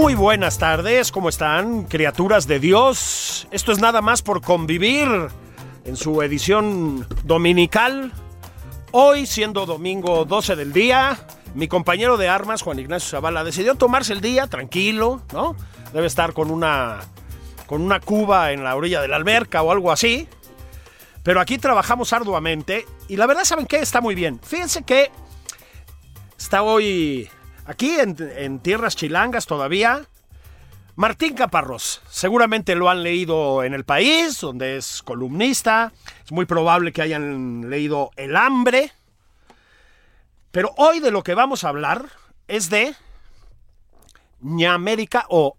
[0.00, 3.46] Muy buenas tardes, ¿cómo están, criaturas de Dios?
[3.50, 5.06] Esto es nada más por convivir
[5.84, 8.10] en su edición dominical.
[8.92, 11.18] Hoy, siendo domingo 12 del día,
[11.54, 15.54] mi compañero de armas, Juan Ignacio Zavala, decidió tomarse el día tranquilo, ¿no?
[15.92, 17.00] Debe estar con una,
[17.66, 20.26] con una cuba en la orilla de la alberca o algo así.
[21.22, 23.80] Pero aquí trabajamos arduamente y la verdad, ¿saben qué?
[23.80, 24.40] Está muy bien.
[24.42, 25.10] Fíjense que
[26.38, 27.28] está hoy
[27.70, 30.04] aquí en, en tierras chilangas todavía.
[30.96, 35.92] Martín Caparrós, seguramente lo han leído en El País, donde es columnista.
[36.24, 38.92] Es muy probable que hayan leído El Hambre.
[40.50, 42.06] Pero hoy de lo que vamos a hablar
[42.48, 42.94] es de
[44.42, 45.56] Ña América o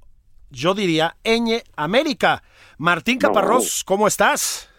[0.50, 2.44] yo diría Eñe América.
[2.78, 4.71] Martín Caparrós, ¿cómo estás?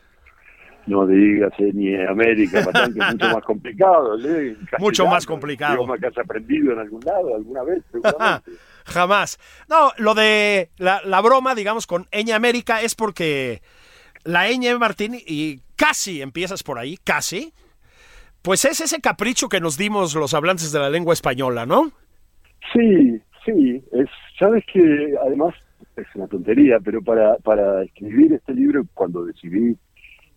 [0.86, 4.18] No digas eh, ni América, Patán, que es mucho más complicado.
[4.18, 5.74] en Mucho más complicado.
[5.74, 8.50] idioma que has aprendido en algún lado alguna vez, seguramente.
[8.84, 9.38] Jamás.
[9.68, 13.62] No, lo de la, la broma, digamos, con Eña América es porque
[14.24, 17.52] la Eña Martín, y casi empiezas por ahí, casi,
[18.42, 21.92] pues es ese capricho que nos dimos los hablantes de la lengua española, ¿no?
[22.72, 23.82] Sí, sí.
[23.92, 25.54] Es, Sabes que además
[25.96, 29.76] es una tontería, pero para, para escribir este libro, cuando decidí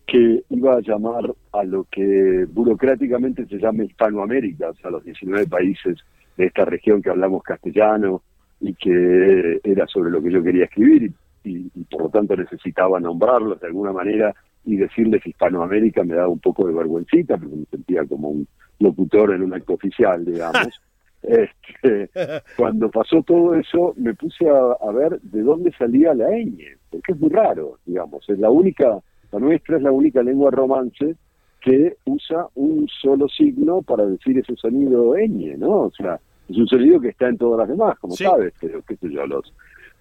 [0.06, 5.46] que iba a llamar a lo que burocráticamente se llama Hispanoamérica, o sea, los 19
[5.48, 5.98] países
[6.36, 8.22] de esta región que hablamos castellano
[8.60, 11.12] y que era sobre lo que yo quería escribir
[11.44, 14.34] y, por lo tanto necesitaba nombrarlos de alguna manera
[14.64, 18.48] y decirles Hispanoamérica me daba un poco de vergüencita porque me sentía como un
[18.80, 20.68] locutor en un acto oficial, digamos.
[21.22, 22.08] Este,
[22.56, 26.56] cuando pasó todo eso, me puse a, a ver de dónde salía la ñ,
[26.88, 29.00] porque es muy raro, digamos, es la única,
[29.32, 31.16] la nuestra es la única lengua romance
[31.60, 35.70] que usa un solo signo para decir ese sonido ñ, ¿no?
[35.82, 38.24] O sea, es un sonido que está en todas las demás, como Sí.
[38.24, 39.52] sabes, pero qué sé yo, los,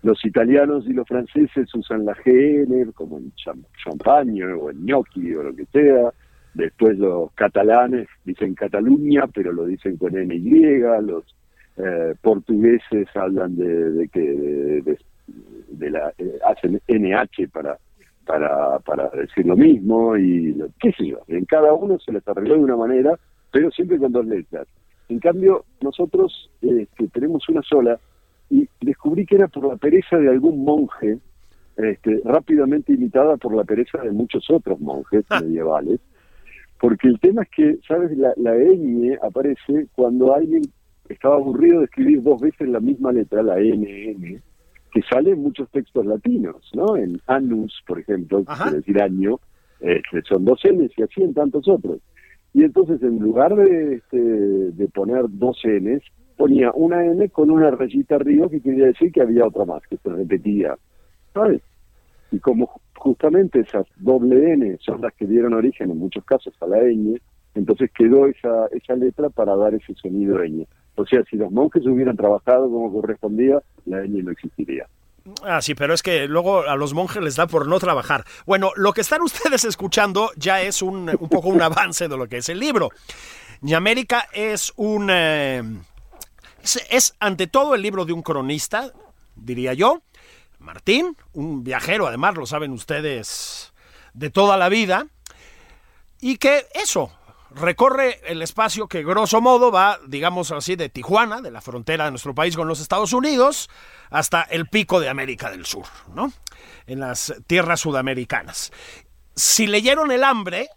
[0.04, 5.34] los italianos y los franceses usan la GN, como en cham- champagne o en gnocchi
[5.36, 6.12] o lo que sea,
[6.54, 11.26] Después los catalanes dicen Cataluña, pero lo dicen con NY, los
[11.76, 14.98] eh, portugueses hablan de, de que de, de-
[15.68, 17.78] de la eh, hacen NH para
[18.26, 22.56] para para decir lo mismo y qué sé yo, en cada uno se les arregló
[22.56, 23.18] de una manera,
[23.52, 24.68] pero siempre con dos letras.
[25.08, 28.00] En cambio, nosotros este, tenemos una sola
[28.50, 31.20] y descubrí que era por la pereza de algún monje,
[31.78, 36.00] este, rápidamente imitada por la pereza de muchos otros monjes medievales,
[36.80, 38.18] porque el tema es que, ¿sabes?
[38.18, 40.64] La, la ñ aparece cuando alguien
[41.10, 44.42] estaba aburrido de escribir dos veces la misma letra, la NN,
[44.96, 46.96] que sale en muchos textos latinos, ¿no?
[46.96, 48.64] En anus, por ejemplo, Ajá.
[48.64, 49.40] quiere decir año,
[49.82, 52.00] este, son dos Ns y así en tantos otros.
[52.54, 56.02] Y entonces, en lugar de, este, de poner dos Ns,
[56.38, 59.98] ponía una N con una rayita arriba que quería decir que había otra más, que
[59.98, 60.78] se repetía,
[61.34, 61.62] ¿sabes?
[62.32, 66.54] Y como ju- justamente esas doble N son las que dieron origen en muchos casos
[66.62, 67.20] a la ñ,
[67.54, 70.66] entonces quedó esa, esa letra para dar ese sonido ñ.
[70.98, 74.88] O sea, si los monjes hubieran trabajado como correspondía, la ñ no existiría.
[75.44, 78.26] Ah, sí, pero es que luego a los monjes les da por no trabajar.
[78.46, 82.28] Bueno, lo que están ustedes escuchando ya es un, un poco un avance de lo
[82.28, 82.90] que es el libro.
[83.62, 85.10] Ñamérica es un...
[85.10, 85.64] eh,
[86.64, 88.92] es, es ante todo el libro de un cronista,
[89.36, 90.02] diría yo.
[90.60, 93.74] Martín, un viajero, además, lo saben ustedes,
[94.14, 95.08] de toda la vida.
[96.22, 97.12] Y que eso,
[97.56, 102.12] recorre el espacio que grosso modo va, digamos así, de Tijuana, de la frontera de
[102.12, 103.70] nuestro país con los Estados Unidos,
[104.10, 106.32] hasta el pico de América del Sur, ¿no?
[106.86, 108.72] En las tierras sudamericanas.
[109.36, 110.70] Si leyeron El hambre,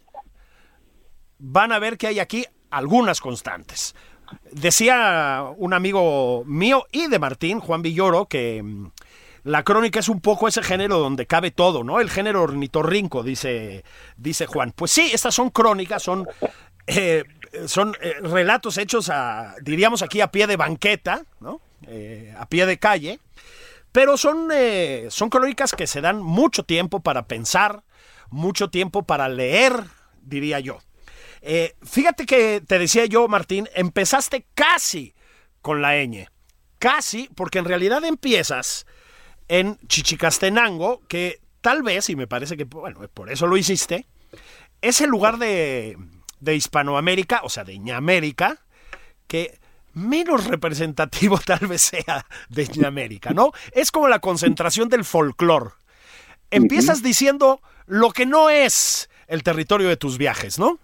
[1.37, 3.95] van a ver que hay aquí algunas constantes.
[4.51, 8.91] decía un amigo mío y de Martín, Juan Villoro, que mm,
[9.43, 11.99] la crónica es un poco ese género donde cabe todo, ¿no?
[11.99, 13.83] El género ornitorrinco, dice,
[14.17, 14.73] dice Juan.
[14.75, 16.27] Pues sí, estas son crónicas, son,
[16.89, 17.23] eh,
[17.67, 21.61] son eh, relatos hechos a, diríamos aquí, a pie de banqueta, ¿no?
[21.87, 23.19] Eh, a pie de calle,
[23.91, 24.49] pero son,
[25.09, 27.83] son crónicas que se dan mucho tiempo para pensar,
[28.29, 29.73] mucho tiempo para leer,
[30.21, 30.79] diría yo.
[31.83, 35.15] fíjate que te decía yo, Martín, empezaste casi
[35.61, 36.27] con la ñ.
[36.77, 38.85] Casi, porque en realidad empiezas
[39.47, 44.05] en Chichicastenango, que tal vez, y me parece que, bueno, por eso lo hiciste,
[44.81, 45.97] es el lugar de,
[46.39, 48.57] de Hispanoamérica, o sea, de Ñamérica,
[49.27, 49.59] que
[49.93, 53.51] menos representativo tal vez sea de Ñamérica, ¿no?
[53.73, 55.71] Es como la concentración del folclore.
[56.51, 60.79] Empiezas diciendo lo que no es el territorio de tus viajes, ¿no?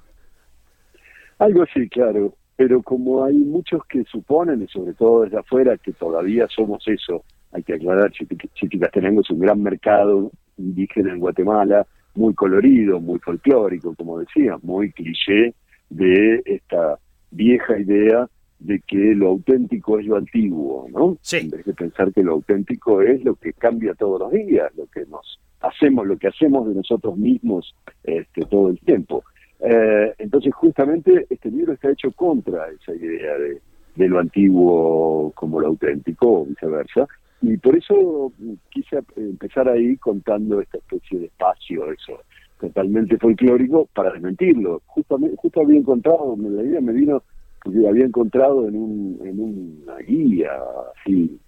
[1.39, 2.35] Algo así, claro.
[2.55, 7.23] Pero como hay muchos que suponen, y sobre todo desde afuera, que todavía somos eso,
[7.51, 13.93] hay que aclarar, Chichicastenango es un gran mercado indígena en Guatemala, muy colorido, muy folclórico,
[13.95, 15.53] como decía, muy cliché
[15.89, 16.97] de esta
[17.31, 18.27] vieja idea
[18.59, 21.17] de que lo auténtico es lo antiguo, ¿no?
[21.21, 21.37] Sí.
[21.37, 24.87] En vez de pensar que lo auténtico es lo que cambia todos los días, lo
[24.87, 29.23] que nos hacemos, lo que hacemos de nosotros mismos este, todo el tiempo.
[29.59, 33.61] Eh, entonces, justamente este libro está hecho contra esa idea de,
[33.95, 37.07] de lo antiguo como lo auténtico, o viceversa,
[37.41, 38.31] y por eso
[38.69, 42.19] quise empezar ahí contando esta especie de espacio, eso,
[42.59, 44.81] totalmente folclórico, para desmentirlo.
[44.85, 47.23] Justamente, justo había encontrado, la idea me vino,
[47.63, 50.51] porque había encontrado en, un, en una guía
[50.95, 51.39] así,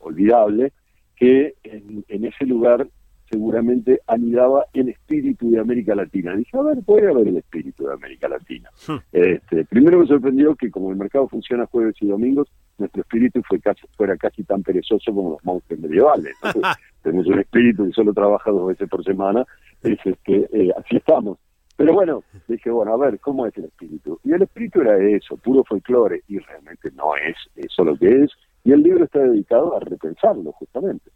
[0.00, 0.72] olvidable,
[1.16, 2.88] que en, en ese lugar
[3.30, 6.34] seguramente anidaba el espíritu de América Latina.
[6.34, 8.68] Dije, a ver, puede haber el espíritu de América Latina.
[8.86, 8.96] Hmm.
[9.12, 12.48] Este, primero me sorprendió que como el mercado funciona jueves y domingos,
[12.80, 16.34] nuestro espíritu fue casi, fuera casi tan perezoso como los monjes medievales.
[17.02, 19.44] tenemos un espíritu que solo trabaja dos veces por semana,
[19.82, 21.38] es este, eh, así estamos.
[21.76, 24.20] Pero bueno, dije, bueno, a ver, ¿cómo es el espíritu?
[24.22, 28.30] Y el espíritu era eso, puro folclore, y realmente no es eso lo que es,
[28.64, 31.10] y el libro está dedicado a repensarlo, justamente.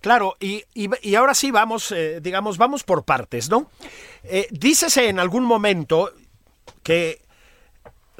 [0.00, 3.68] Claro, y, y, ahora sí vamos, eh, digamos, vamos por partes, ¿no?
[4.22, 6.10] Eh, dícese en algún momento
[6.82, 7.18] que,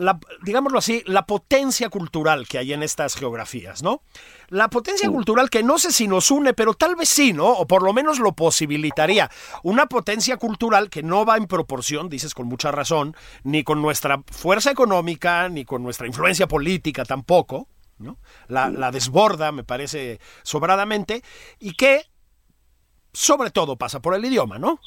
[0.00, 4.02] la, digámoslo así, la potencia cultural que hay en estas geografías, ¿no?
[4.48, 7.48] La potencia cultural que no sé si nos une, pero tal vez sí, ¿no?
[7.48, 9.30] O por lo menos lo posibilitaría.
[9.62, 13.14] Una potencia cultural que no va en proporción, dices con mucha razón,
[13.44, 17.68] ni con nuestra fuerza económica, ni con nuestra influencia política tampoco,
[18.48, 21.22] la, desborda, me parece, sobradamente,
[21.58, 22.04] y que
[23.12, 24.80] sobre todo pasa por el idioma, ¿no?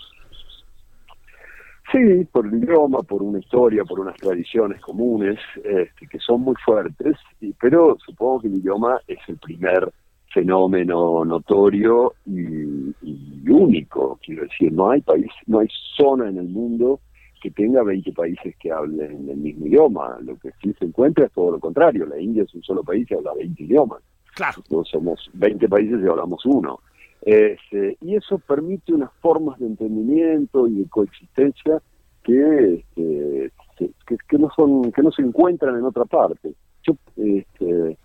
[1.93, 6.55] Sí, por el idioma, por una historia, por unas tradiciones comunes este, que son muy
[6.65, 9.93] fuertes, y, pero supongo que el idioma es el primer
[10.33, 16.49] fenómeno notorio y, y, único, quiero decir, no hay país, no hay zona en el
[16.49, 16.99] mundo
[17.39, 20.17] que tenga 20 países que hablen el mismo idioma.
[20.21, 22.07] Lo que sí se encuentra es todo lo contrario.
[22.07, 24.01] La India es un solo país que habla 20 idiomas.
[24.33, 24.53] Claro.
[24.57, 26.79] Nosotros somos 20 países y hablamos uno.
[27.25, 31.81] Este, y eso permite unas formas de entendimiento y de coexistencia
[32.21, 33.51] que, este,
[34.27, 36.53] que, no son que no se encuentran en otra parte.
[36.85, 37.97] Yo, este,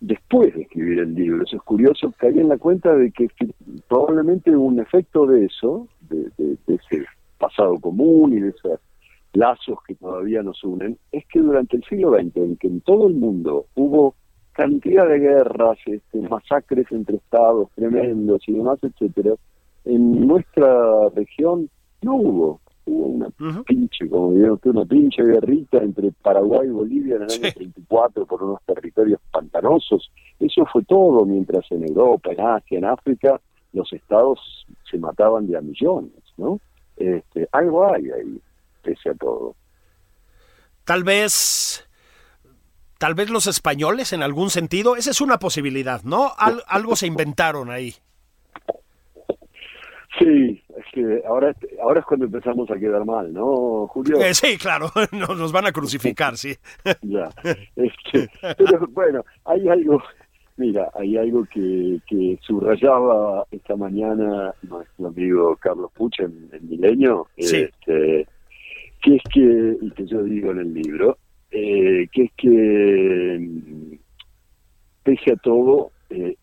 [0.00, 3.28] después de escribir el libro, eso es curioso, caí en la cuenta de que,
[3.88, 7.04] probablemente un efecto de eso, de, de, de ese
[7.38, 8.80] pasado común y de esos
[9.34, 13.06] lazos que todavía nos unen, es que durante el siglo XX, en que en todo
[13.06, 14.14] el mundo hubo
[14.54, 19.34] cantidad de guerras, este, masacres entre estados tremendos y demás, etcétera,
[19.84, 21.68] en nuestra región
[22.02, 22.60] no hubo.
[22.86, 23.30] Hubo una
[23.66, 28.42] pinche, como diría una pinche guerrita entre Paraguay y Bolivia en el año 34 por
[28.42, 30.10] unos territorios pantanosos.
[30.38, 33.40] Eso fue todo, mientras en Europa, en Asia, en África,
[33.72, 34.38] los estados
[34.90, 36.60] se mataban de a millones, ¿no?
[36.96, 38.40] Este, algo hay ahí,
[38.82, 39.54] pese a todo.
[40.84, 41.88] Tal vez,
[42.98, 46.32] tal vez los españoles en algún sentido, esa es una posibilidad, ¿no?
[46.66, 47.94] algo se inventaron ahí.
[50.18, 54.16] Sí, es que ahora, ahora es cuando empezamos a quedar mal, ¿no, Julio?
[54.18, 56.54] Eh, sí, claro, nos, van a crucificar, sí.
[57.02, 57.30] ya,
[57.74, 60.00] este, pero bueno, hay algo,
[60.56, 67.26] Mira, hay algo que, que subrayaba esta mañana nuestro amigo Carlos Pucha en el Milenio,
[67.36, 68.28] este,
[69.02, 71.18] que es que, y que yo digo en el libro,
[71.56, 73.94] eh, que es que mm,
[75.04, 76.36] pese a todo, eh,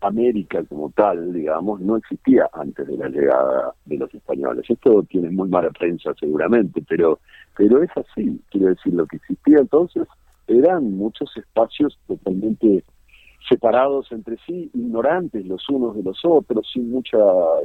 [0.00, 4.64] América como tal, digamos, no existía antes de la llegada de los españoles.
[4.68, 7.18] Esto tiene muy mala prensa seguramente, pero,
[7.56, 8.40] pero es así.
[8.50, 10.08] Quiero decir, lo que existía entonces
[10.46, 12.82] eran muchos espacios totalmente
[13.48, 17.18] separados entre sí, ignorantes los unos de los otros, sin mucha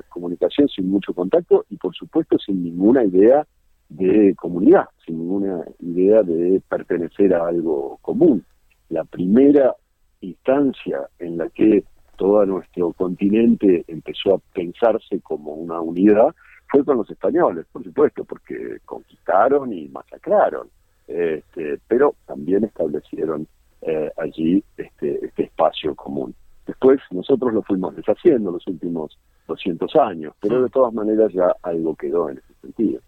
[0.10, 3.48] comunicación, sin mucho contacto y por supuesto sin ninguna idea
[3.92, 8.44] de comunidad, sin ninguna idea de pertenecer a algo común.
[8.90, 9.76] La primera
[10.22, 11.84] instancia en la que
[12.16, 16.34] todo nuestro continente empezó a pensarse como una unidad
[16.70, 20.70] fue con los españoles, por supuesto, porque conquistaron y masacraron,
[21.08, 23.46] este, pero también establecieron
[23.82, 26.34] eh, allí este, este espacio común.
[26.66, 29.18] Después nosotros lo fuimos deshaciendo los últimos
[29.48, 33.02] 200 años, pero de todas maneras ya algo quedó en ese sentido.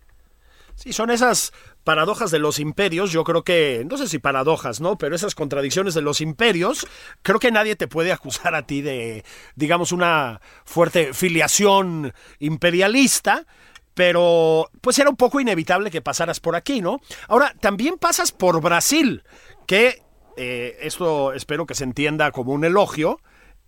[0.75, 1.53] Sí, son esas
[1.84, 4.98] paradojas de los imperios, yo creo que, no sé si paradojas, ¿no?
[4.98, 6.88] Pero esas contradicciones de los imperios,
[7.22, 9.24] creo que nadie te puede acusar a ti de,
[9.56, 13.46] digamos, una fuerte filiación imperialista,
[13.94, 17.00] pero pues era un poco inevitable que pasaras por aquí, ¿no?
[17.27, 19.24] Ahora, también pasas por Brasil,
[19.68, 20.01] que
[20.38, 23.20] eh, esto espero que se entienda como un elogio,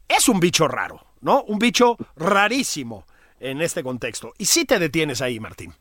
[0.08, 1.44] es un bicho raro, ¿no?
[1.44, 3.06] Un bicho rarísimo
[3.40, 4.34] en este contexto.
[4.38, 5.74] Y sí te detienes ahí, Martín.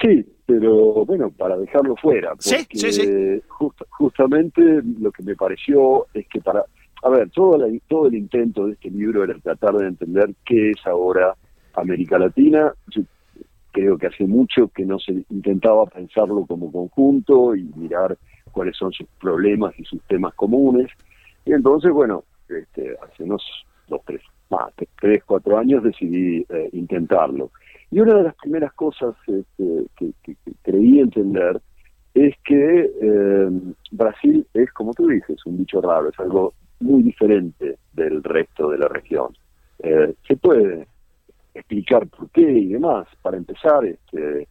[0.00, 3.42] Sí, pero bueno, para dejarlo fuera, porque
[3.90, 4.62] justamente
[5.00, 6.64] lo que me pareció es que para,
[7.02, 10.86] a ver, todo, todo el intento de este libro era tratar de entender qué es
[10.86, 11.34] ahora
[11.74, 12.72] América Latina.
[12.88, 13.02] Yo
[13.72, 18.16] creo que hace mucho que no se intentaba pensarlo como conjunto y mirar
[18.52, 20.88] cuáles son sus problemas y sus temas comunes.
[21.44, 23.42] Y entonces, bueno, este, hace unos
[23.88, 24.22] dos, tres,
[25.00, 27.50] tres, cuatro años decidí eh, intentarlo.
[27.90, 31.60] Y una de las primeras cosas este, que, creí entender
[32.14, 33.50] es que eh,
[33.92, 38.78] Brasil es, como tú dices, un bicho raro, es algo muy diferente del resto de
[38.78, 39.36] la región.
[39.80, 40.86] Eh, se puede
[41.54, 43.06] explicar por qué y demás.
[43.22, 44.48] Para empezar, este,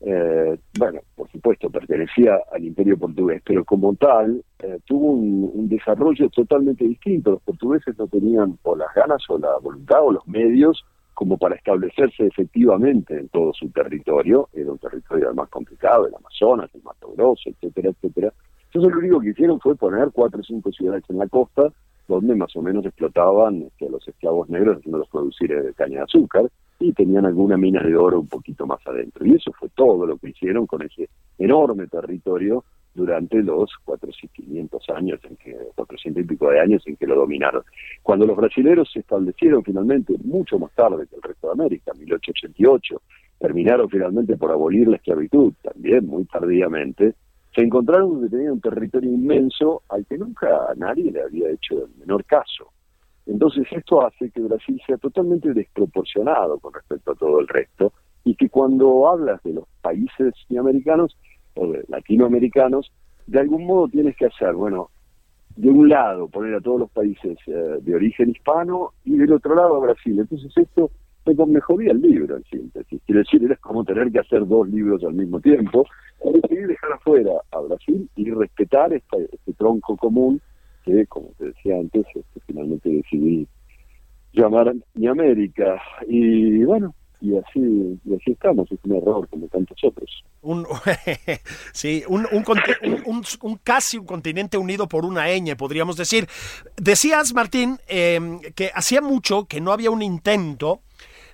[0.00, 4.42] eh, bueno, por supuesto pertenecía al imperio portugués, pero como tal
[4.84, 7.32] tuvo un, desarrollo totalmente distinto.
[7.32, 10.84] Los portugueses no tenían o las ganas o la voluntad o los medios
[11.20, 16.70] como para establecerse efectivamente en todo su territorio, era un territorio más complicado, el Amazonas,
[16.74, 18.32] el Mato Grosso, etcétera, etcétera.
[18.64, 21.70] Entonces lo único que hicieron fue poner cuatro o cinco ciudades en la costa,
[22.10, 26.04] donde más o menos explotaban este, a los esclavos negros haciéndolos producir eh, caña de
[26.04, 26.50] azúcar,
[26.80, 29.24] y tenían alguna mina de oro un poquito más adentro.
[29.26, 32.64] Y eso fue todo lo que hicieron con ese enorme territorio
[32.94, 37.62] durante los 400 años, en que, 400 y pico de años en que lo dominaron.
[38.02, 43.02] Cuando los brasileños se establecieron finalmente, mucho más tarde que el resto de América, 1888,
[43.38, 47.14] terminaron finalmente por abolir la esclavitud, también muy tardíamente,
[47.54, 51.90] se encontraron que tenían un territorio inmenso al que nunca nadie le había hecho el
[51.98, 52.70] menor caso.
[53.26, 57.92] Entonces esto hace que Brasil sea totalmente desproporcionado con respecto a todo el resto
[58.24, 61.16] y que cuando hablas de los países americanos
[61.54, 62.92] o de latinoamericanos,
[63.26, 64.90] de algún modo tienes que hacer, bueno,
[65.56, 69.54] de un lado poner a todos los países eh, de origen hispano y del otro
[69.54, 70.18] lado a Brasil.
[70.18, 70.90] Entonces esto
[71.46, 73.00] me jodía el libro en síntesis.
[73.06, 75.86] Quiere decir, era como tener que hacer dos libros al mismo tiempo.
[76.24, 80.40] Y decidí dejar afuera a Brasil y respetar este, tronco común
[80.84, 83.46] que, como te decía antes, este, finalmente decidí
[84.32, 85.80] llamar mi América.
[86.06, 90.24] Y bueno, y así, y así estamos, es un error como tantos otros.
[91.72, 92.26] Sí, un,
[93.62, 96.26] casi un continente unido por una ñ, podríamos decir.
[96.76, 100.80] Decías, Martín, em, que hacía mucho que no había un intento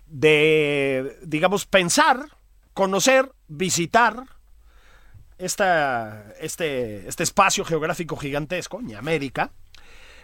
[0.07, 2.27] de, digamos, pensar,
[2.75, 4.25] conocer, visitar
[5.39, 9.51] esta, este, este espacio geográfico gigantesco, América,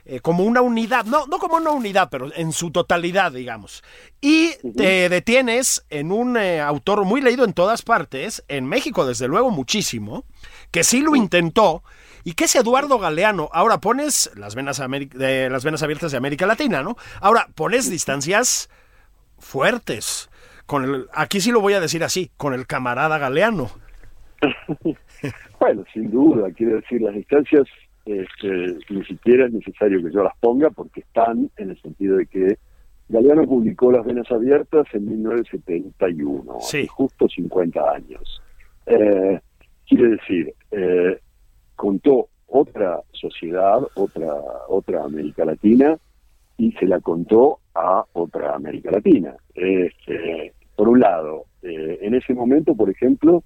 [0.05, 3.85] eh, como una unidad, no, no como una unidad, pero en su totalidad, digamos.
[4.21, 9.29] Y te detienes en un eh, autor muy leído en todas partes, en México desde
[9.29, 10.25] luego muchísimo,
[10.73, 11.85] que sí lo intentó,
[12.25, 13.49] y que es Eduardo Galeano.
[13.53, 16.97] Ahora pones las venas, de, las venas abiertas de América Latina, ¿no?
[17.21, 18.69] Ahora pones distancias
[19.43, 20.31] fuertes.
[20.67, 23.71] Con el, aquí sí lo voy a decir así, con el camarada Galeano.
[25.61, 27.67] bueno, sin duda, quiero decir, las distancias
[28.05, 32.27] este, ni siquiera es necesario que yo las ponga porque están en el sentido de
[32.27, 32.59] que
[33.09, 38.43] Galeano publicó Las Venas Abiertas en 1971, hace justo 50 años.
[38.87, 39.39] Eh,
[39.87, 41.21] quiere decir, eh,
[41.77, 44.33] contó otra sociedad, otra,
[44.69, 45.97] otra América Latina,
[46.63, 49.35] y se la contó a otra América Latina.
[49.53, 53.43] Este, por un lado, eh, en ese momento, por ejemplo,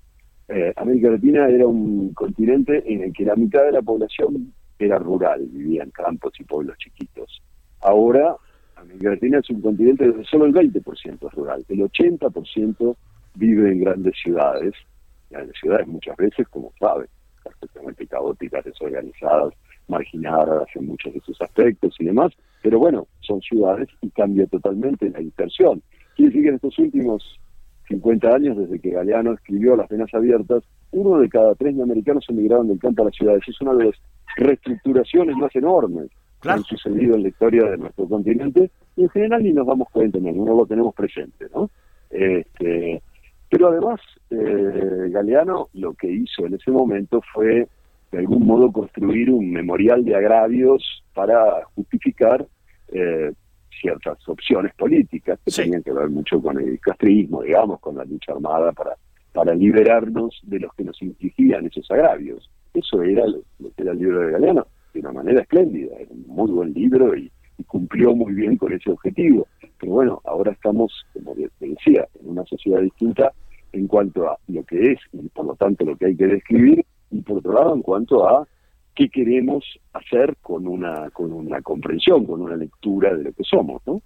[0.49, 4.99] eh, América Latina era un continente en el que la mitad de la población era
[4.99, 7.43] rural, vivía en campos y pueblos chiquitos.
[7.81, 8.37] Ahora,
[8.77, 12.97] América Latina es un continente donde solo el 20% es rural, el 80%
[13.35, 14.75] vive en grandes ciudades,
[15.31, 17.07] grandes ciudades muchas veces, como sabe,
[17.43, 19.55] perfectamente caóticas, desorganizadas,
[19.89, 25.11] marginadas en muchos de sus aspectos y demás, pero bueno, son ciudades y cambia totalmente
[25.11, 25.83] la inserción.
[26.15, 27.41] Quiere decir que en estos últimos
[27.89, 32.69] 50 años, desde que Galeano escribió Las Venas Abiertas, uno de cada tres americanos emigraron
[32.69, 33.43] del campo a las ciudades.
[33.47, 33.95] Es una de las
[34.37, 36.11] reestructuraciones más enormes
[36.43, 39.89] que han sucedido en la historia de nuestro continente y en general ni nos damos
[39.91, 41.71] cuenta, no lo tenemos presente, ¿no?
[42.11, 43.03] Este,
[43.49, 44.01] pero además,
[44.31, 47.69] eh, Galeano lo que hizo en ese momento fue,
[48.13, 52.47] de algún modo, construir un memorial de agravios para justificar
[52.89, 53.33] eh,
[53.81, 58.33] ciertas opciones políticas que tenían que ver mucho con el castrismo, digamos, con la lucha
[58.33, 58.97] armada para,
[59.33, 62.49] para liberarnos de los que nos infligían esos agravios.
[62.73, 66.25] Eso era lo, que era el libro de Galeano, de una manera espléndida, era un
[66.27, 67.31] muy buen libro y,
[67.67, 69.49] cumplió muy bien con ese objetivo.
[69.81, 73.33] Pero bueno, ahora estamos, como decía, en una sociedad distinta
[73.73, 76.85] en cuanto a lo que es y por lo tanto lo que hay que describir,
[77.17, 78.47] y por otro lado en cuanto a
[78.95, 83.83] qué queremos hacer con una, con una comprensión, con una lectura de lo que somos,
[83.87, 84.03] ¿no?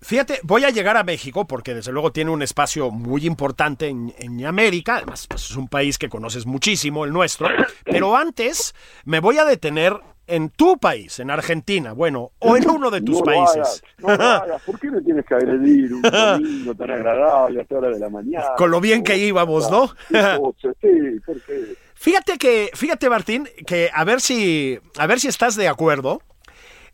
[0.00, 4.46] Fíjate, voy a llegar a México porque desde luego tiene un espacio muy importante en,
[4.46, 7.48] América, además pues, es un país que conoces muchísimo, el nuestro,
[7.84, 8.74] pero antes
[9.04, 9.94] me voy a detener
[10.26, 13.82] en tu país, en Argentina, bueno, o en uno de tus países.
[13.98, 14.62] no hagas.
[14.62, 18.08] ¿Por qué me tienes que agredir un domingo tan agradable a esta hora de la
[18.08, 18.46] mañana?
[18.56, 19.88] Con lo bien que íbamos, ¿no?
[20.60, 21.76] sí, ¿por qué?
[21.94, 26.20] Fíjate que, fíjate Martín, que a ver si, a ver si estás de acuerdo.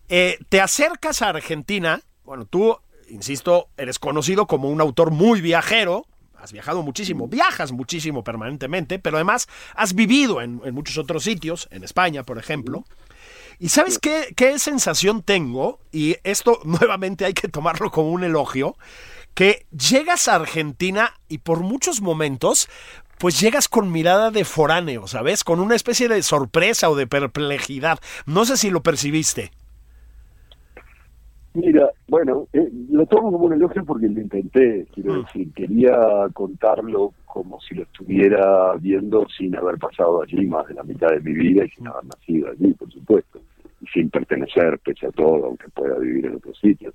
[0.08, 2.00] Eh, te acercas a Argentina.
[2.24, 2.76] Bueno, tú,
[3.08, 6.04] insisto, eres conocido como un autor muy viajero.
[6.36, 11.84] Has viajado muchísimo, viajas muchísimo permanentemente, pero además has vivido en, muchos otros sitios, en
[11.84, 12.84] España, por ejemplo.
[13.60, 15.80] ¿Y sabes qué, qué sensación tengo?
[15.90, 18.76] Y esto nuevamente hay que tomarlo como un elogio
[19.34, 22.68] que llegas a Argentina y por muchos momentos
[23.18, 25.44] pues llegas con mirada de foráneo, ¿sabes?
[25.44, 27.98] Con una especie de sorpresa o de perplejidad.
[28.26, 29.50] No sé si lo percibiste.
[31.54, 35.24] Mira, bueno, eh, lo tomo como un elogio porque lo intenté, quiero mm.
[35.24, 35.96] decir, quería
[36.32, 41.20] contarlo como si lo estuviera viendo sin haber pasado allí más de la mitad de
[41.20, 43.27] mi vida y sin haber nacido allí, por supuesto,
[43.98, 46.94] sin pertenecer, pese a todo, aunque pueda vivir en otros sitios.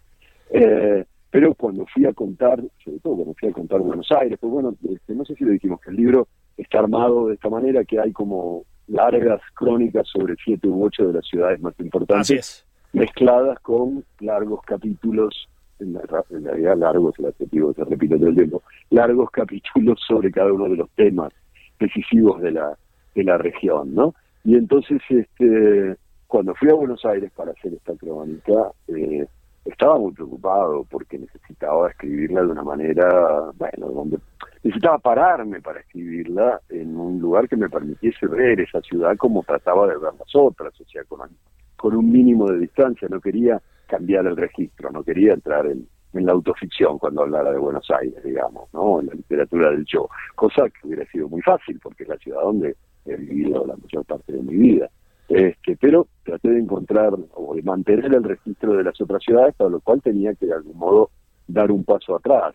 [0.51, 4.53] Eh, pero cuando fui a contar, sobre todo cuando fui a contar Buenos Aires, pues
[4.53, 7.83] bueno, este, no sé si lo dijimos, que el libro está armado de esta manera
[7.83, 13.59] que hay como largas crónicas sobre siete u ocho de las ciudades más importantes, mezcladas
[13.59, 15.97] con largos capítulos, en,
[16.45, 20.77] realidad largos el adjetivo se repite todo el tiempo, largos capítulos sobre cada uno de
[20.77, 21.33] los temas
[21.79, 22.77] decisivos de la,
[23.15, 24.13] de la región, ¿no?
[24.45, 25.97] Y entonces, este,
[26.33, 29.23] cuando fui a Buenos Aires para hacer esta crónica, eh,
[29.65, 34.17] estaba muy preocupado porque necesitaba escribirla de una manera, bueno, donde
[34.63, 39.85] necesitaba pararme para escribirla en un lugar que me permitiese ver esa ciudad como trataba
[39.85, 44.35] de ver las otras, o sea, con, un mínimo de distancia, no quería cambiar el
[44.35, 49.01] registro, no quería entrar en, en la autoficción cuando hablara de Buenos Aires, digamos, ¿no?
[49.01, 52.41] En la literatura del yo, cosa que hubiera sido muy fácil porque es la ciudad
[52.41, 54.89] donde he vivido la mayor parte de mi vida.
[55.33, 59.71] Este, pero traté de encontrar o de mantener el registro de las otras ciudades, para
[59.71, 61.09] lo cual tenía que de algún modo
[61.47, 62.53] dar un paso atrás,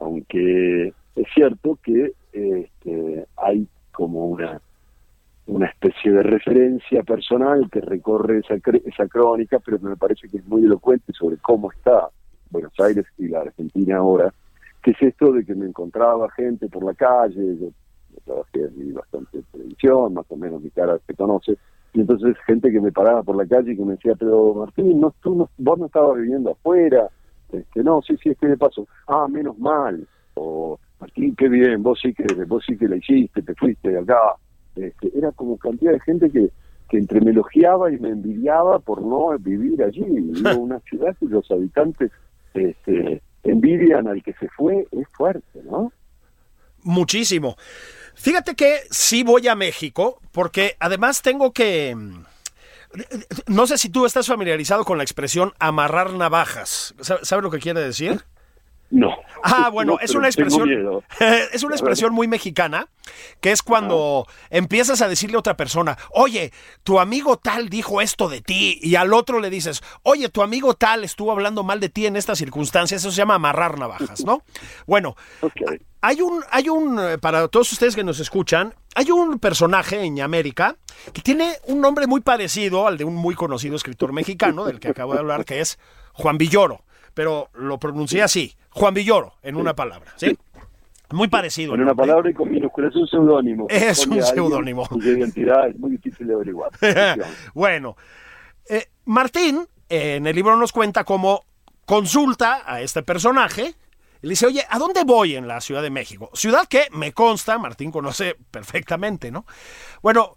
[0.00, 4.60] aunque es cierto que este, hay como una
[5.46, 10.46] una especie de referencia personal que recorre esa, esa crónica, pero me parece que es
[10.46, 12.08] muy elocuente sobre cómo está
[12.50, 14.32] Buenos Aires y la Argentina ahora,
[14.82, 17.68] que es esto de que me encontraba gente por la calle, yo,
[18.24, 21.56] trabajé bastante en televisión, más o menos mi cara se conoce,
[21.94, 25.00] y entonces gente que me paraba por la calle y que me decía, pero Martín,
[25.00, 27.08] no, tú no, vos no estabas viviendo afuera.
[27.52, 28.86] Este, no, sí, sí, es que me pasó.
[29.06, 30.06] Ah, menos mal.
[30.34, 33.98] O Martín, qué bien, vos sí que, vos sí que la hiciste, te fuiste de
[33.98, 34.36] acá.
[34.74, 36.48] Este, era como cantidad de gente que,
[36.88, 40.02] que entre me elogiaba y me envidiaba por no vivir allí.
[40.58, 42.10] una ciudad cuyos habitantes
[42.54, 45.92] este, envidian al que se fue, es fuerte, ¿no?
[46.84, 47.56] Muchísimo.
[48.14, 51.94] Fíjate que sí voy a México, porque además tengo que...
[51.94, 52.24] Mm,
[53.46, 56.94] no sé si tú estás familiarizado con la expresión amarrar navajas.
[57.00, 58.22] ¿Sabes lo que quiere decir?
[58.92, 59.16] No.
[59.42, 61.02] Ah, bueno, es una expresión.
[61.52, 62.88] Es una expresión muy mexicana,
[63.40, 66.52] que es cuando empiezas a decirle a otra persona, oye,
[66.84, 70.74] tu amigo tal dijo esto de ti, y al otro le dices, oye, tu amigo
[70.74, 73.00] tal estuvo hablando mal de ti en estas circunstancias.
[73.00, 74.42] Eso se llama amarrar navajas, ¿no?
[74.86, 75.16] Bueno,
[76.02, 80.20] hay un, hay un, eh, para todos ustedes que nos escuchan, hay un personaje en
[80.20, 80.76] América
[81.12, 84.88] que tiene un nombre muy parecido al de un muy conocido escritor mexicano, del que
[84.88, 85.78] acabo de hablar, que es
[86.12, 86.82] Juan Villoro,
[87.14, 90.36] pero lo pronuncié así, Juan Villoro, en una palabra, ¿sí?
[91.12, 91.74] Muy parecido.
[91.74, 92.06] En una nombre.
[92.06, 93.66] palabra y con minúsculas, es un seudónimo.
[93.68, 94.88] Es un seudónimo.
[94.88, 96.70] Cuya identidad es muy difícil de averiguar.
[97.54, 97.96] bueno,
[98.68, 101.44] eh, Martín eh, en el libro nos cuenta cómo
[101.84, 103.74] consulta a este personaje
[104.22, 106.30] y le dice, oye, ¿a dónde voy en la Ciudad de México?
[106.32, 109.44] Ciudad que me consta, Martín conoce perfectamente, ¿no?
[110.00, 110.36] Bueno,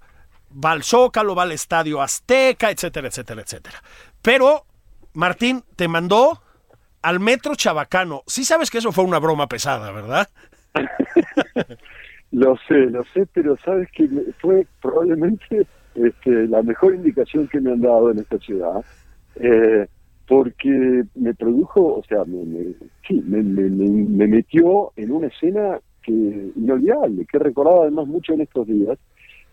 [0.53, 3.83] va al Zócalo, va al Estadio Azteca, etcétera, etcétera, etcétera.
[4.21, 4.65] Pero
[5.13, 6.41] Martín te mandó
[7.03, 8.23] al Metro Chabacano.
[8.25, 10.27] Sí sabes que eso fue una broma pesada, ¿verdad?
[12.31, 14.09] Lo sé, lo sé, pero sabes que
[14.41, 18.83] fue probablemente este, la mejor indicación que me han dado en esta ciudad,
[19.35, 19.87] eh,
[20.27, 22.73] porque me produjo, o sea, me, me-
[23.07, 26.11] sí, me, me- me- me metió en una escena que
[26.55, 28.97] inolvidable, que he recordado además mucho en estos días,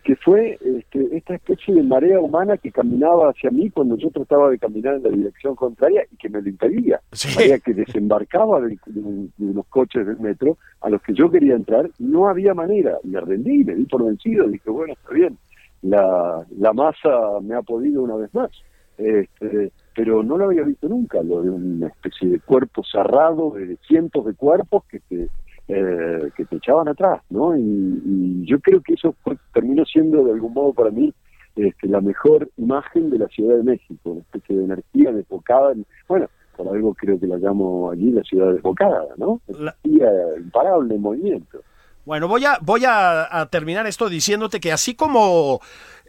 [0.05, 4.51] que fue este, esta especie de marea humana que caminaba hacia mí cuando yo trataba
[4.51, 7.01] de caminar en la dirección contraria y que me lo impedía.
[7.13, 7.29] Sí.
[7.37, 11.55] Marea que desembarcaba de, de- de los coches del metro a los que yo quería
[11.55, 12.99] entrar no había manera.
[13.05, 15.39] Me rendí, me di por vencido, dije, bueno, está bien,
[15.83, 18.51] la, la masa me ha podido una vez más.
[18.99, 23.77] Este, pero no lo había visto nunca, lo de una especie de cuerpo cerrado, de
[23.87, 25.29] cientos de cuerpos que te,
[25.69, 27.57] eh, que te echaban atrás, ¿no?
[27.57, 31.13] Y, y yo creo que eso fue- terminó siendo de algún modo para mí
[31.55, 35.85] este, la mejor imagen de la Ciudad de México, una especie de energía desbocada, en-
[36.09, 36.27] bueno,
[36.57, 39.41] por algo creo que la llamo allí la ciudad desbocada, ¿no?
[39.59, 41.61] La- Energía imparable en movimiento.
[42.05, 45.61] Bueno, voy a, voy a, a terminar esto diciéndote que así como,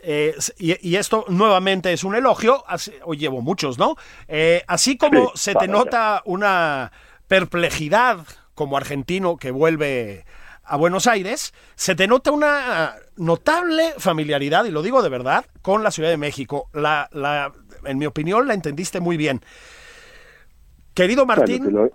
[0.03, 3.95] eh, y, y esto nuevamente es un elogio, así- hoy llevo muchos, ¿no?
[4.27, 6.91] Eh, así como Sí, se te nota una
[7.27, 10.25] perplejidad como argentino que vuelve
[10.65, 15.83] a Buenos Aires, se te nota una notable familiaridad, y lo digo de verdad, con
[15.83, 16.69] la Ciudad de México.
[16.73, 17.51] La, la,
[17.85, 19.41] en mi opinión, la entendiste muy bien.
[20.93, 21.91] Querido Martín, te lo-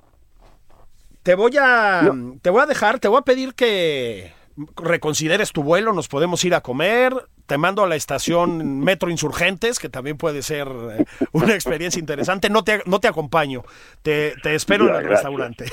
[1.22, 2.36] te voy a No.
[2.42, 4.32] te voy a dejar, te voy a pedir que
[4.76, 7.14] reconsideres tu vuelo, nos podemos ir a comer,
[7.48, 12.50] te mando a la estación Metro Insurgentes, que también puede ser eh, una experiencia interesante.
[12.50, 13.64] No te, no te acompaño,
[14.02, 15.24] te, te espero Ya, en el gracias.
[15.24, 15.64] restaurante.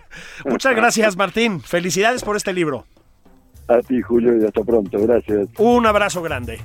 [0.46, 1.60] Muchas gracias, Martín.
[1.60, 2.86] Felicidades por este libro.
[3.68, 4.96] a ti, Julio, y hasta pronto.
[5.00, 5.48] Gracias.
[5.58, 6.60] Un abrazo grande.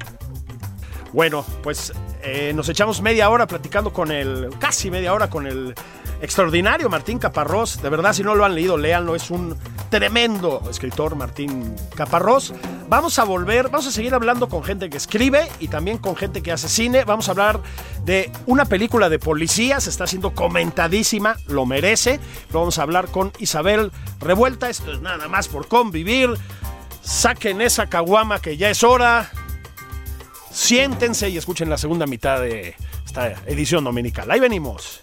[1.14, 1.92] Bueno, pues
[2.24, 5.74] eh, nos echamos media hora platicando con el, casi media hora con el
[6.22, 7.82] extraordinario Martín Caparrós.
[7.82, 9.16] De verdad, si no lo han leído, léanlo.
[9.16, 9.58] Es un
[9.90, 12.54] tremendo escritor, Martín Caparrós.
[12.88, 16.42] Vamos a volver, vamos a seguir hablando con gente que escribe y también con gente
[16.42, 17.04] que hace cine.
[17.06, 17.62] Vamos a hablar
[18.06, 22.20] de una película de policías, está siendo comentadísima, lo merece.
[22.52, 24.70] Vamos a hablar con Isabel Revuelta.
[24.70, 26.30] Esto es nada más por convivir.
[27.02, 29.30] Saquen esa caguama que ya es hora.
[30.52, 34.30] Siéntense y escuchen la segunda mitad de esta edición dominical.
[34.30, 35.02] Ahí venimos.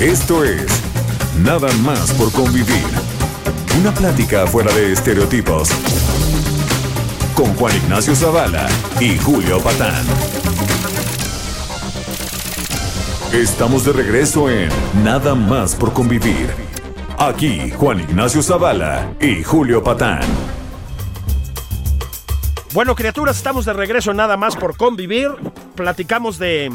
[0.00, 0.64] Esto es
[1.44, 2.86] Nada más por convivir.
[3.78, 5.68] Una plática fuera de estereotipos.
[7.34, 8.66] Con Juan Ignacio Zavala
[8.98, 10.02] y Julio Patán.
[13.34, 14.70] Estamos de regreso en
[15.04, 16.48] Nada más por convivir.
[17.18, 20.22] Aquí Juan Ignacio Zavala y Julio Patán.
[22.72, 25.28] Bueno, criaturas, estamos de regreso nada más por convivir.
[25.74, 26.70] Platicamos de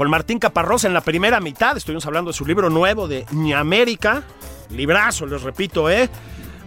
[0.00, 1.76] con Martín Caparrós en la primera mitad.
[1.76, 4.22] Estuvimos hablando de su libro nuevo de Ña América.
[4.70, 6.08] Librazo, les repito, ¿eh?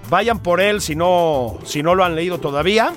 [0.07, 2.93] Vayan por él si no, si no lo han leído todavía.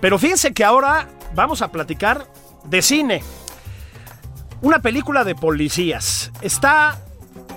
[0.00, 2.26] Pero fíjense que ahora vamos a platicar
[2.64, 3.22] de cine.
[4.62, 6.32] Una película de policías.
[6.40, 7.02] Está,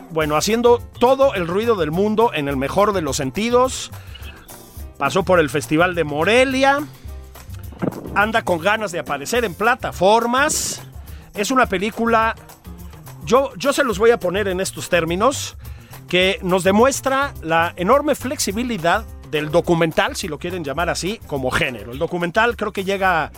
[0.09, 3.89] bueno, haciendo todo el ruido del mundo en el mejor de los sentidos.
[4.97, 6.81] Pasó por el Festival de Morelia.
[8.15, 10.81] Anda con ganas de aparecer en plataformas.
[11.33, 12.35] Es una película,
[13.25, 15.57] yo, yo se los voy a poner en estos términos,
[16.07, 21.91] que nos demuestra la enorme flexibilidad del documental, si lo quieren llamar así, como género.
[21.91, 23.31] El documental creo que llega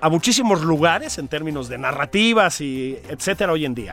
[0.00, 3.92] a muchísimos lugares en términos de narrativas y etcétera hoy en día.